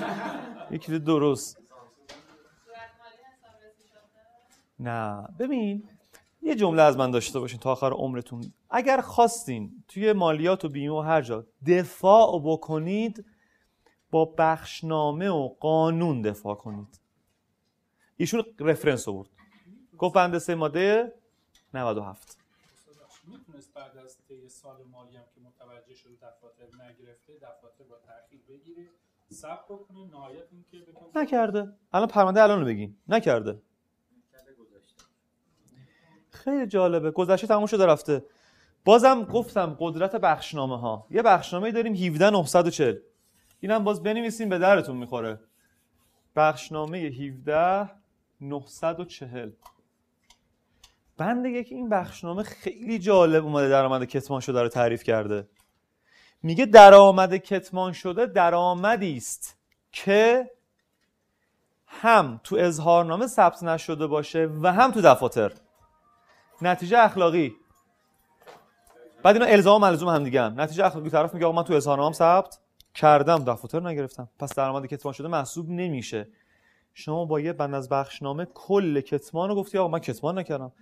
[0.71, 1.59] یه کلید درست.
[4.81, 5.29] نه.
[5.39, 5.89] ببین
[6.43, 8.53] یه جمله از من داشته باشین تا آخر عمرتون.
[8.71, 13.25] اگر خواستین توی مالیات و بیمه و هر جا دفاع بکنید
[14.11, 17.01] با بخشنامه و قانون دفاع کنید.
[18.17, 19.29] ایشون رفرنس آورد.
[19.99, 21.13] گفت بنده سه ماده
[21.75, 22.42] 97
[23.63, 28.41] می‌تونست بعد از طی سال مالی هم که متوجه شده دفاتر نگرفته دفاتر با تاخیر
[28.49, 28.89] بگیره
[29.33, 31.73] ثبت بکنه نهایت اینکه بتونه نکرده.
[31.93, 32.97] الان پرونده الان رو بگین.
[33.09, 33.63] نکرده.
[36.31, 37.11] خیلی جالبه.
[37.11, 38.25] گذشته تموم شده رفته.
[38.85, 42.97] بازم گفتم قدرت بخشنامه ها یه بخشنامه داریم 17 940
[43.61, 45.41] اینم باز بنویسیم به درتون می‌خوره.
[46.37, 47.91] بخشنامه 17
[48.41, 49.51] 940
[51.19, 55.49] بند یک این بخشنامه خیلی جالب اومده درآمد کتمان شده رو تعریف کرده.
[56.43, 59.59] میگه درآمد کتمان شده درآمدی است
[59.93, 60.51] که
[61.87, 65.53] هم تو اظهارنامه ثبت نشده باشه و هم تو دفاتر.
[66.63, 67.55] نتیجه اخلاقی.
[69.23, 70.61] بعد اینا الزام ملزوم هم دیگه هم.
[70.61, 72.59] نتیجه اخلاقی طرف میگه آقا من تو اظهارنامه ثبت
[72.95, 74.29] کردم دفاتر نگرفتم.
[74.39, 76.29] پس درآمد کتمان شده محسوب نمیشه.
[76.95, 80.73] شما با یه بند از بخشنامه کل کتمان رو گفتی آقا من کتمان نکردم.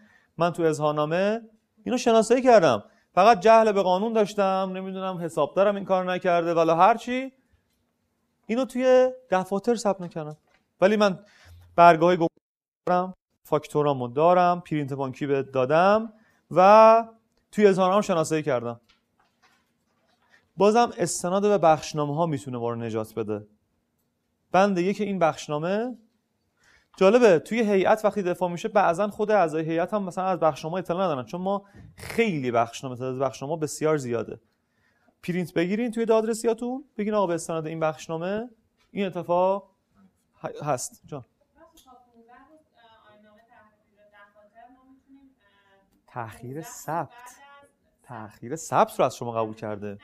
[0.41, 1.41] من تو اظهارنامه
[1.85, 2.85] اینو شناسایی کردم.
[3.15, 7.33] فقط جهل به قانون داشتم نمی‌دونم حسابدارم این کار نکرده ولی هر چی
[8.47, 10.37] اینو توی دفاتر ثبت نکردم.
[10.81, 11.19] ولی من
[11.77, 12.17] برگاه
[12.87, 16.13] دارم فاکتورامو دارم پرینت بانکی به دادم
[16.51, 17.05] و
[17.53, 18.81] توی اظهارنامه شناسایی کردم.
[20.57, 23.47] بازم استناد به بخشنامه ها می‌تونه ما رو نجات بده.
[24.53, 25.99] بند یک این بخشنامه
[26.97, 31.05] جالبه توی هیئت وقتی دفاع میشه بعضا خود اعضای هیئت هم مثلا از بخشنامه اطلاع
[31.05, 31.65] ندارن چون ما
[31.97, 34.41] خیلی بخشنامه تعداد بخشنامه بسیار زیاده.
[35.23, 38.51] پرینت بگیرین توی دادرسیاتون بگین آقا به استناد این بخشنامه
[38.91, 39.71] این اتفاق
[40.63, 41.03] هست.
[41.07, 41.25] جان.
[46.07, 47.11] تأخیر ثبت.
[48.03, 49.99] تأخیر ثبت رو از شما قبول کرده.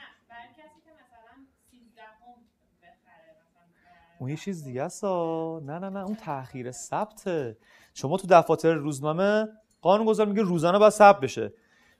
[4.18, 5.04] اون یه چیز دیگه است.
[5.04, 7.56] نه نه نه اون تأخیر ثبته
[7.94, 9.48] شما تو دفاتر روزنامه
[9.82, 11.52] قانون گذار میگه روزانه باید ثبت بشه.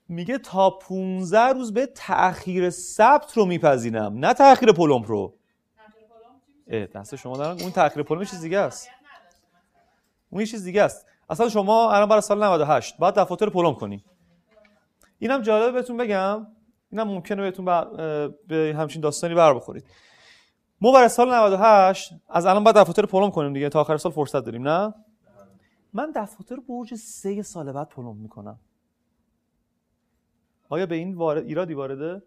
[0.08, 5.34] میگه تا 15 روز به تأخیر ثبت رو میپذیرم نه تأخیر پلمپ رو
[6.94, 8.88] دست شما دارن اون تأخیر پلمپ چیز دیگه است.
[10.30, 11.06] اون یه چیز دیگه است.
[11.30, 14.04] اصلا شما الان برای سال 98 باید دفاتر پلمپ کنی.
[15.18, 16.46] اینم جالبه بهتون بگم.
[16.90, 19.84] اینم ممکنه بهتون بر- به همچین داستانی بر بخورید.
[20.80, 23.68] ما برای سال 98 از الان باید دفاتر پلم کنیم دیگه.
[23.68, 24.94] تا آخر سال فرصت داریم نه؟
[25.92, 28.58] من دفاتر برج سه سال بعد پلم می‌کنم.
[30.68, 32.22] آیا به این وارد ایرادی وارده؟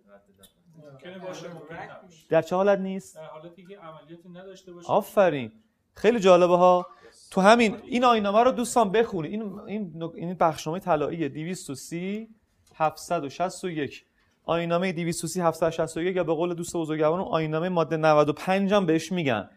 [2.30, 4.90] در چه حالت نیست؟ در حالتی که عملیاتی نداشته باشه.
[4.90, 5.52] آفرین.
[5.94, 6.88] خیلی جالبه ها.
[7.32, 9.32] تو همین این آینامه رو دوستان بخونید.
[9.32, 12.30] این این این بخشنامه طلایی 230
[12.76, 14.06] 761
[14.50, 19.50] آینامه 230 761 یا به قول دوست بزرگوارم آینامه ماده 95 هم بهش میگن.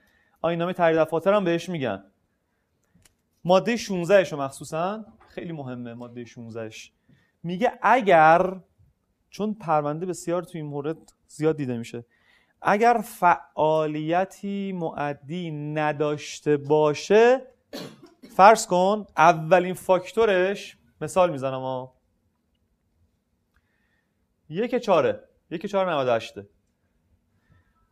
[0.42, 2.04] آینامه تحریر دفاتر هم بهش میگن.
[3.44, 6.92] ماده 16 شو مخصوصا خیلی مهمه ماده 16 ش
[7.42, 8.56] میگه اگر
[9.30, 12.04] چون پرونده بسیار تو این مورد زیاد دیده میشه
[12.62, 17.40] اگر فعالیتی معدی نداشته باشه
[18.36, 22.01] فرض کن اولین فاکتورش مثال می‌زنم ها
[24.52, 26.34] یک چاره یک چهار 98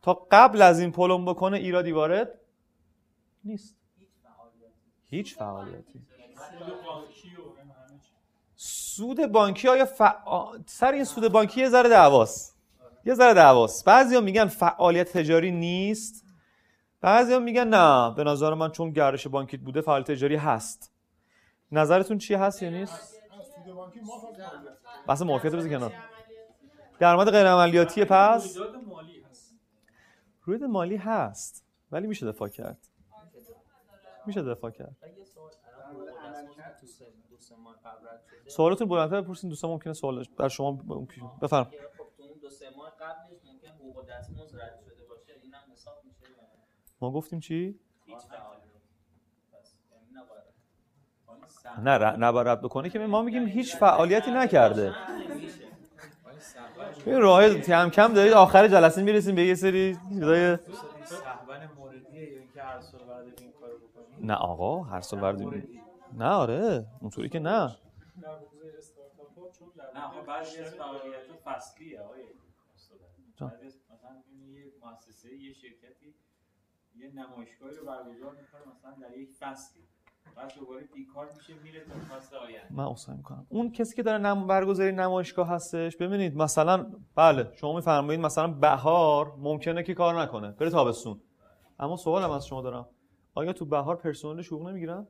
[0.01, 2.39] تا قبل از این پلم بکنه ایرادی وارد
[3.43, 3.77] نیست.
[5.07, 6.01] هیچ فعالیتی.
[8.55, 10.57] سود بانکی آیا فعا...
[10.65, 12.57] سر این سود بانکی یه ذره دعواست.
[13.05, 13.85] یه ذره دعواست.
[13.85, 16.25] بعضیا میگن فعالیت تجاری نیست.
[17.01, 20.91] بعضیا میگن نه به نظر من چون گردش بانکی بوده فعالیت تجاری هست.
[21.71, 23.19] نظرتون چی هست یا نیست؟
[23.55, 24.31] سود بانکی ما.
[25.07, 25.93] بحث بذار کنار.
[27.01, 29.55] درآمد غیر عملیاتی پس؟ رویداد مالی هست.
[30.43, 32.87] روید مالی هست ولی میشه دفاع کرد.
[34.25, 34.95] میشه دفاع کرد.
[35.01, 35.51] و یه سوال
[36.19, 38.49] الان حقوق دستمزد تو سه دو سه ماه قبل رد شده.
[38.49, 40.71] سوالتون بلندتر بپرسین دوستان ممکنه سوال در شما
[41.41, 41.65] بفرم.
[41.65, 45.33] که خب تو اون دو سه ماه قبلش ممکن حقوق دستمزد رد شده باشه.
[45.43, 46.31] اینم حساب میشه.
[46.31, 46.47] نه؟
[47.01, 48.19] ما گفتیم چی؟ یعنی
[51.83, 54.95] نه نباید رد بکنه که ما میگیم هیچ فعالیتی نکرده.
[57.05, 60.57] این راه کم کم دارید آخر جلسه می‌رسیم به یه سری چیزای
[64.23, 65.67] نه آقا هر سال بردیم
[66.11, 67.75] نه آره اونطوری که نه.
[69.95, 72.21] نه آخه بعضی از فعالیت فصلیه آقای
[72.75, 72.99] استاد
[73.93, 74.23] مثلا
[74.53, 76.15] یه مؤسسه یه شرکتی
[76.95, 79.83] یه نمایشگاهی رو برگزار می‌کنه مثلا در یک فصلی.
[80.35, 82.67] بعد دوباره بیکار میشه میره تا فصل آینده.
[82.69, 83.45] من اصلا می‌کنم.
[83.49, 89.35] اون کسی که داره نم برگزاری نمایشگاه هستش ببینید مثلا بله شما میفرمایید مثلا بهار
[89.37, 91.21] ممکنه که کار نکنه بره تابستون.
[91.79, 92.89] اما سوالم از شما دارم
[93.33, 95.07] آیا تو بهار پرسنل حقوق نمی‌گیرن؟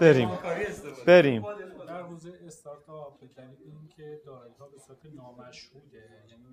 [0.00, 0.30] بریم.
[1.06, 1.42] بریم.
[1.88, 3.20] در حوزه استارتاپ
[3.96, 6.44] که دارایی ها به صورت نامشهوده یعنی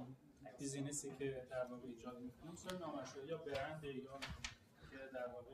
[0.59, 4.19] بیزینسی که در واقع ایجاد می‌کنه به صورت نامشهود یا برند یا
[4.91, 5.51] که در واقع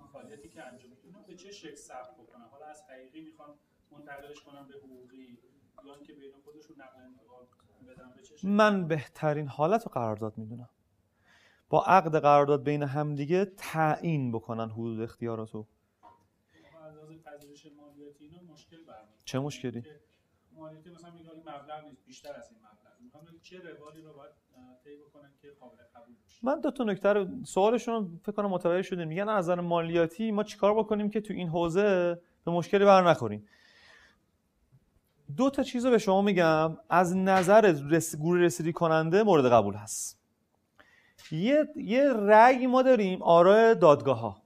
[0.00, 3.48] اون فعالیتی که انجام میدن به چه شکل ثبت بکنن حالا از حقیقی می‌خوان
[3.90, 5.38] منتقلش کنن به حقوقی
[5.84, 7.46] یا اینکه بین خودشون نقل انتقال
[7.88, 10.68] بدن به چه شکل؟ من بهترین حالت رو قرارداد می‌دونم.
[11.68, 15.66] با عقد قرارداد بین همدیگه تعیین بکنن حدود اختیاراتو
[17.24, 19.82] پذیرش مالیاتی اینا مشکل برمیاد چه مشکلی؟
[20.52, 22.73] مالیاتی مثلا میگه مبلغ نیست بیشتر از این مبلغ.
[26.42, 30.44] من دو تا نکته رو سوالشون فکر کنم متوجه شدیم میگن از نظر مالیاتی ما
[30.44, 33.48] چیکار بکنیم که تو این حوزه به مشکلی بر نخوریم؟
[35.36, 36.76] دو تا چیز به شما میگم.
[36.90, 37.60] از نظر
[37.90, 38.16] رس...
[38.16, 40.18] گروه رسیدگی کننده مورد قبول هست.
[41.30, 44.42] یه یه رأی ما داریم آراء دادگاه ها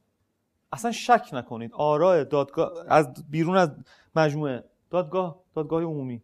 [0.73, 1.73] اصلا شک نکنید.
[1.73, 3.71] آراء دادگاه از بیرون از
[4.17, 6.23] مجموعه دادگاه دادگاه عمومی.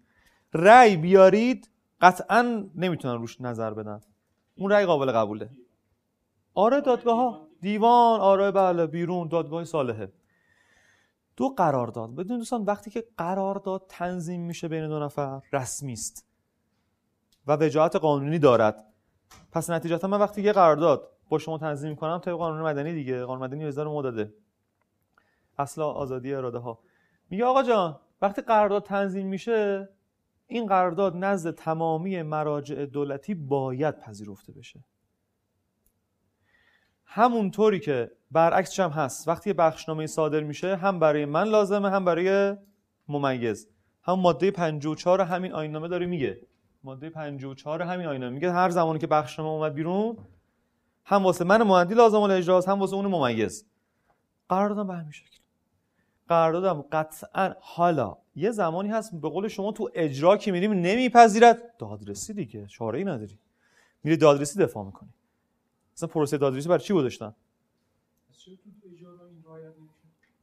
[0.53, 1.71] رأی بیارید.
[2.05, 4.01] قطعا نمی‌تونن روش نظر بدن.
[4.57, 5.51] اون رأی قابل قبوله.
[6.55, 10.13] آره دادگاه ها دیوان آره بله بیرون دادگاه صالحه
[11.37, 12.15] دو قرارداد.
[12.15, 16.27] بدون دوستان وقتی که قرارداد تنظیم میشه بین دو نفر رسمی است.
[17.47, 18.85] و وجاهت قانونی دارد.
[19.53, 23.25] پس نتیجتا من وقتی یه قرارداد با شما تنظیم می‌کنم طبق قانون مدنی دیگه.
[23.25, 24.35] قانون مدنی 2000 ما داده
[25.59, 26.79] اصل آزادی اراده ها
[27.31, 29.89] میگه آقا جان وقتی قرارداد تنظیم میشه
[30.47, 34.85] این قرارداد نزد تمامی مراجع دولتی باید پذیرفته بشه.
[37.05, 39.29] همونطوری که برعکسش هم هست.
[39.29, 42.57] وقتی بخشنامه صادر میشه هم برای من لازمه هم برای
[43.09, 43.69] ممیز.
[44.03, 46.41] هم ماده 54 همین آییننامه داره میگه.
[46.85, 48.53] ماده 54 همین آییننامه میگه.
[48.53, 50.17] هر زمانی که بخشنامه اومد بیرون
[51.05, 53.67] هم واسه من مهندی لازم الاجراست هم واسه اون ممیز.
[54.49, 55.44] قراردادم به همین شکل.
[56.29, 58.17] قراردادم قطعا حالا.
[58.37, 61.77] یه زمانی هست به قول شما تو اجرا که میریم نمیپذیرد.
[61.79, 62.67] دادرسی دیگه.
[62.67, 63.39] چاره ای نداری.
[64.05, 65.11] میری دادرسی دفاع می‌کنی.
[65.97, 67.35] مثلا پروسه دادرسی برای چی گذاشتن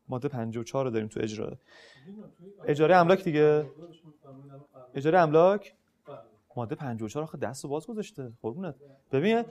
[0.07, 1.57] ماده 54 رو داریم تو اجرا.
[2.65, 3.71] اجاره املاک دیگه.
[4.95, 5.75] اجاره املاک؟
[6.07, 6.17] بله.
[6.55, 8.31] ماده 54 آخه دست و باز گذاشته.
[8.41, 8.75] قربونت.
[9.11, 9.43] ببین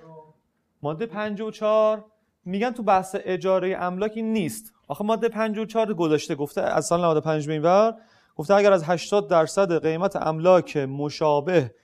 [0.82, 2.04] ماده 54
[2.44, 4.74] میگن تو بحث اجاره املاک این نیست.
[4.90, 7.94] آخه ماده 54 گذاشته گفته از سال 95 به
[8.36, 11.74] گفته اگر از 80 درصد قیمت املاک مشابه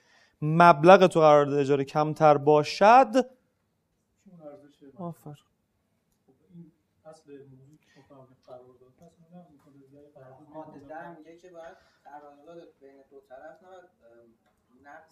[0.41, 3.07] مبلغ تو قرارداد اجاره کمتر باشد.
[4.97, 5.35] آفر.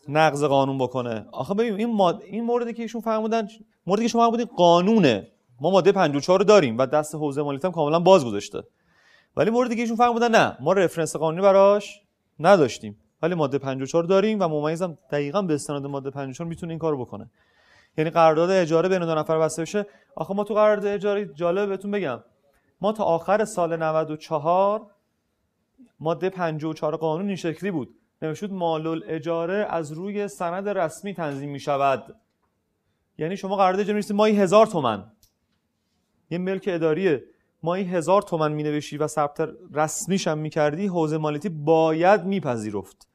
[0.07, 1.26] نقض قانون بکنه.
[1.31, 2.22] آخه ببین این ماد...
[2.22, 3.47] این موردی که ایشون فرمودن
[3.85, 5.31] موردی که شما فرمودین قانونه.
[5.61, 8.64] ما ماده 54 رو داریم و دست حوزه مالیات هم کاملا باز گذاشته
[9.38, 10.57] ولی موردی که ایشون فرمودن نه.
[10.60, 12.02] ما رفرنس قانونی براش
[12.40, 12.98] نداشتیم.
[13.22, 17.06] ولی ماده 54 داریم و ممیز هم دقیقاً به استناد ماده 54 می‌تونه این کارو
[17.06, 17.30] بکنه.
[17.98, 19.86] یعنی قرارداد اجاره بین دو نفر بسته بشه.
[20.15, 22.19] آخه ما تو قرارداد اجاره جالب بهتون بگم.
[22.82, 24.82] ما تا آخر سال 94
[25.99, 27.95] ماده 54 قانون این شکلی بود.
[28.22, 32.15] بود مال اجاره از روی سند رسمی تنظیم می شود
[33.18, 35.11] یعنی شما قرارداد اجاره ماهی هزار تومن.
[36.36, 37.24] یه ملک اداریه.
[37.64, 43.07] ماهی هزار تومن می نوشی و ثبت رسمیش هم می کردی حوزه مالیاتی باید میپذیرفت.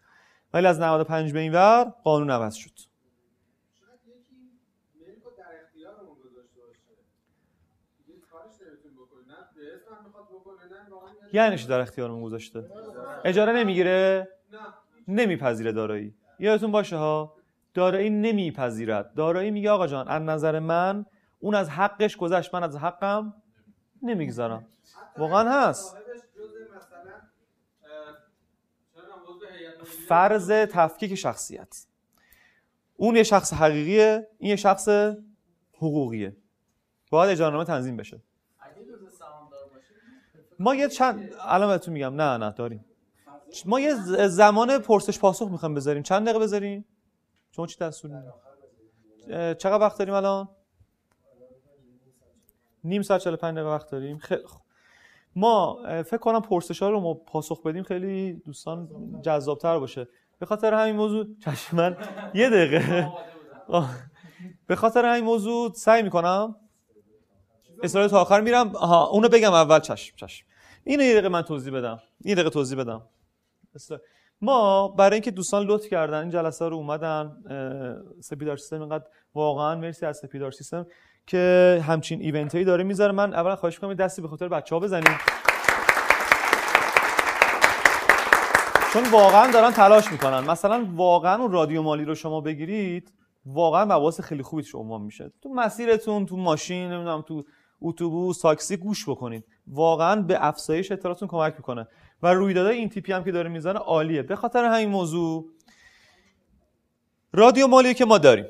[0.55, 2.71] ولی از 95 به این ور قانون عوض شد.
[11.33, 12.71] یعنی چی در اختیارمون گذاشته؟
[13.25, 14.29] اجاره نمی‌گیره؟
[15.09, 16.15] نمیپذیره دارایی.
[16.39, 17.37] یادتون باشه ها
[17.75, 19.15] دارایی نمیپذیرد.
[19.15, 21.07] دارایی میگه آقا جان از نظر من
[21.41, 23.35] اون از حقش گذشت من از حقم
[24.03, 24.67] نمی‌گذارم
[25.19, 25.97] واقعا هست.
[30.09, 31.87] فرض تفکیک شخصیت.
[32.97, 34.89] اون یه شخص حقیقیه این یه شخص
[35.77, 36.37] حقوقیه.
[37.11, 38.21] باید اجارنامه تنظیم بشه.
[40.59, 42.15] ما یه چند الان بهتون میگم.
[42.15, 42.85] نه نه داریم.
[43.67, 43.95] ما یه
[44.29, 46.03] زمان پرسش پاسخ می‌خوایم بذاریم.
[46.03, 46.85] چند دقیقه بذاریم؟
[47.51, 48.33] شما چی دستور
[49.55, 50.49] چقدر وقت داریم الان؟
[52.85, 54.19] نیم ساعت 45 دقیقه وقت داریم.
[54.19, 54.61] خیلی خوب
[55.37, 58.89] ما فکر کنم پرسش ها رو ما پاسخ بدیم خیلی دوستان
[59.23, 60.09] جذابتر باشه.
[60.39, 61.97] به خاطر همین موضوع چشم من
[62.35, 63.13] یه دقیقه.
[64.67, 66.57] به خاطر همین موضوع سعی می‌کنم.
[67.83, 68.77] اصرار تا آخر میرم.
[68.77, 69.81] آها اونو بگم اول.
[69.81, 70.47] چشم چشم.
[70.85, 72.01] اینو یه دقیقه من توضیح بدم.
[72.25, 73.03] یه دقیقه توضیح بدم.
[74.41, 77.37] ما برای اینکه دوستان لطف کردن این جلسه رو اومدن
[78.21, 79.05] سپیدار سیستم اینقدر
[79.35, 80.87] واقعا مرسی از سپیدار سیستم.
[81.27, 83.13] که همچین ایونت هایی داره می‌ذاره.
[83.13, 85.19] من اولا خواهش می‌کنم دستی به خاطر بچه ها بزنیم
[88.93, 90.41] چون واقعا دارن تلاش می‌کنن.
[90.41, 93.13] مثلا واقعا اون رادیو مالی رو شما بگیرید
[93.47, 95.33] واقعا مباحث خیلی خوبی توش عنوان میشه.
[95.43, 97.45] تو مسیرتون تو ماشین نمی‌دونم تو
[97.83, 99.45] اتوبوس تاکسی گوش بکنید.
[99.67, 101.89] واقعا به افزایش اطلاعاتتون کمک می‌کنه.
[102.23, 104.23] و رویدادهای این تیپی هم که داره می‌زنه عالیه.
[104.23, 105.45] به خاطر همین موضوع
[107.33, 108.47] رادیو مالی که ما داریم.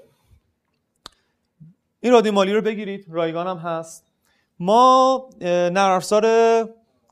[2.01, 3.07] این رادیو مالی رو بگیرید.
[3.09, 4.13] رایگان هم هست.
[4.59, 5.31] ما
[5.77, 6.25] افزار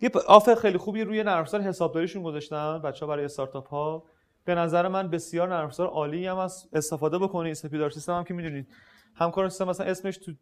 [0.00, 4.04] یه آفر خیلی خوبی روی نرم افزار حسابداریشون گذاشتن بچه برای استارتاپ ها
[4.44, 7.54] به نظر من بسیار نرم افزار عالی هم از استفاده بکنید.
[7.54, 8.68] سپیدار سیستم هم که می‌دونید.
[9.14, 10.32] همکار سیستم مثلا اسمش تو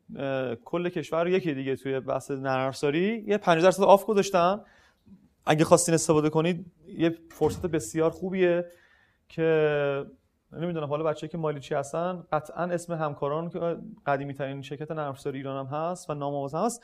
[0.64, 4.60] کل کشور یکی دیگه توی بحث نرم افزاری یه 50 درصد آف گذاشتن.
[5.46, 6.66] اگه خواستین استفاده کنید
[6.98, 8.66] یه فرصت بسیار خوبیه
[9.28, 10.06] که
[10.52, 15.14] نمی‌دونم حالا بچه که مالی چی هستن قطعا اسم همکاران که قدیمی ترین شرکت نرم
[15.26, 16.82] ایران هم هست و نام هست.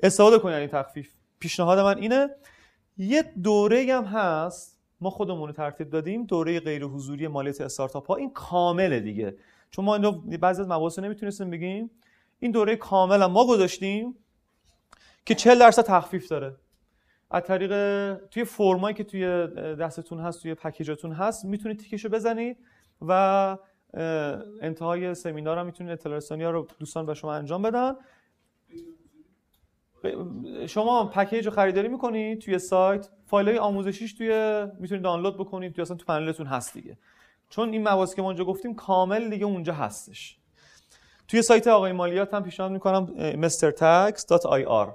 [0.00, 1.12] استفاده کنید این تخفیف.
[1.38, 2.30] پیشنهاد من اینه
[2.96, 8.14] یه دوره هم هست ما خودمون ترتیب دادیم دوره غیر حضوری مالیات استارتاپ ها.
[8.14, 9.36] این کامله دیگه.
[9.70, 11.90] چون ما اینو بعضی از مباحث نمی‌تونستیم بگیم.
[12.38, 14.14] این دوره کامل ما گذاشتیم
[15.26, 16.56] که 40 درصد تخفیف داره.
[17.30, 19.26] از طریق توی فرمایی که توی
[19.76, 22.56] دستتون هست توی پکیجتون هست می‌تونید تیکشو بزنید.
[23.00, 23.56] و
[24.60, 27.94] انتهای سمینار هم می‌تونید اطلاع رسانی ها رو دوستان به شما انجام بدن.
[30.66, 33.08] شما پکیج رو خریداری می‌کنید توی سایت.
[33.26, 36.98] فایل های آموزشیش توی می‌تونید دانلود بکنید توی اصلا تو پنلتون هست دیگه.
[37.48, 40.38] چون این مواضع که ما اونجا گفتیم کامل دیگه اونجا هستش.
[41.28, 43.06] توی سایت آقای مالیات هم پیشنهاد می‌کنم
[43.48, 44.88] mrtax.ir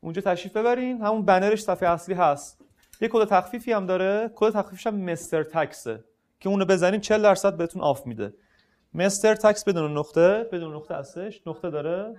[0.00, 1.00] اونجا تشریف ببرین.
[1.02, 2.60] همون بنرش صفحه اصلی هست.
[3.00, 4.30] یه کد تخفیفی هم داره.
[4.34, 6.04] کد تخفیفش هم Mister Tax ه
[6.44, 8.34] که اونو بزنین 40 درصد بهتون off میده.
[8.94, 12.16] Mister Tax بدون نقطه بدون نقطه هستش نقطه داره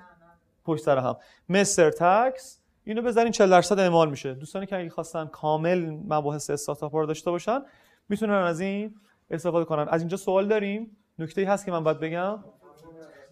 [0.66, 1.18] پشت سر هم.
[1.50, 4.34] Mister Tax اینو بزنین 40 درصد اعمال میشه.
[4.34, 7.60] دوستانی که اگه خواستن کامل مباحث استارتاپ رو داشته باشن
[8.10, 8.96] می‌تونن از این
[9.32, 9.88] استفاده کنن.
[9.90, 10.98] از اینجا سوال داریم.
[11.20, 12.44] نکته هست که من باید بگم.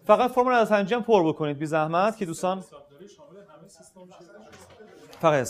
[0.04, 4.18] فقط فرم نظرسنجی هم پر بکنید بی زحمت که دوستان همه سیستم میشه
[5.20, 5.46] فقط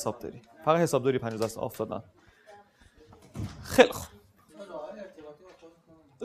[0.64, 2.02] فقط حسابداری 50 درصد off دادن.
[3.62, 4.13] خیلی خوب.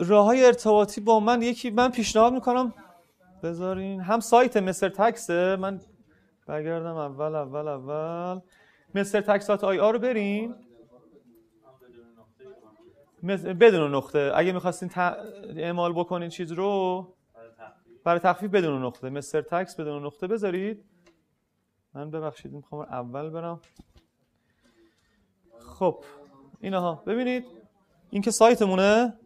[0.00, 2.74] راه های ارتباطی با من یکی من پیشنهاد می‌کنم
[3.42, 4.00] بذارین.
[4.00, 5.80] هم سایت Mister Tax ه من
[6.46, 8.40] برگردم اول اول اول.
[8.94, 10.54] Mister Tax ir رو برین.
[13.60, 14.32] بدون نقطه.
[14.34, 14.90] اگه می‌خواستین
[15.56, 17.06] اعمال بکنین چیز رو
[18.04, 19.10] برای تخفیف بدون نقطه.
[19.10, 20.84] Mister Tax بدون نقطه بذارید.
[21.94, 23.60] من ببخشید می‌خوام اول برم.
[25.58, 26.04] خب
[26.60, 27.02] اینها.
[27.06, 27.44] ببینید
[28.10, 29.18] این که سایتمونه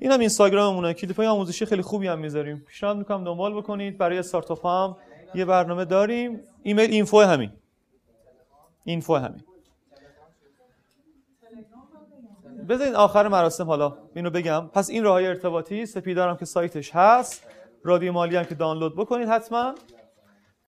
[0.00, 0.94] این هم اینستاگراممونه.
[0.94, 2.64] کلیپ های آموزشی خیلی خوبی هم می‌ذاریم.
[2.66, 3.98] پیشنهاد می‌کنم دنبال بکنید.
[3.98, 4.96] برای استارتاپ هم
[5.34, 6.40] یه برنامه داریم.
[6.62, 7.50] ایمیل اینفو همین.
[8.84, 9.42] اینفو همین.
[12.68, 14.70] بذارید آخر مراسم حالا اینو بگم.
[14.72, 17.46] پس این راه ارتباطی سپیدارم که سایتش هست.
[17.82, 19.74] رادیو مالی هم که دانلود بکنید حتما.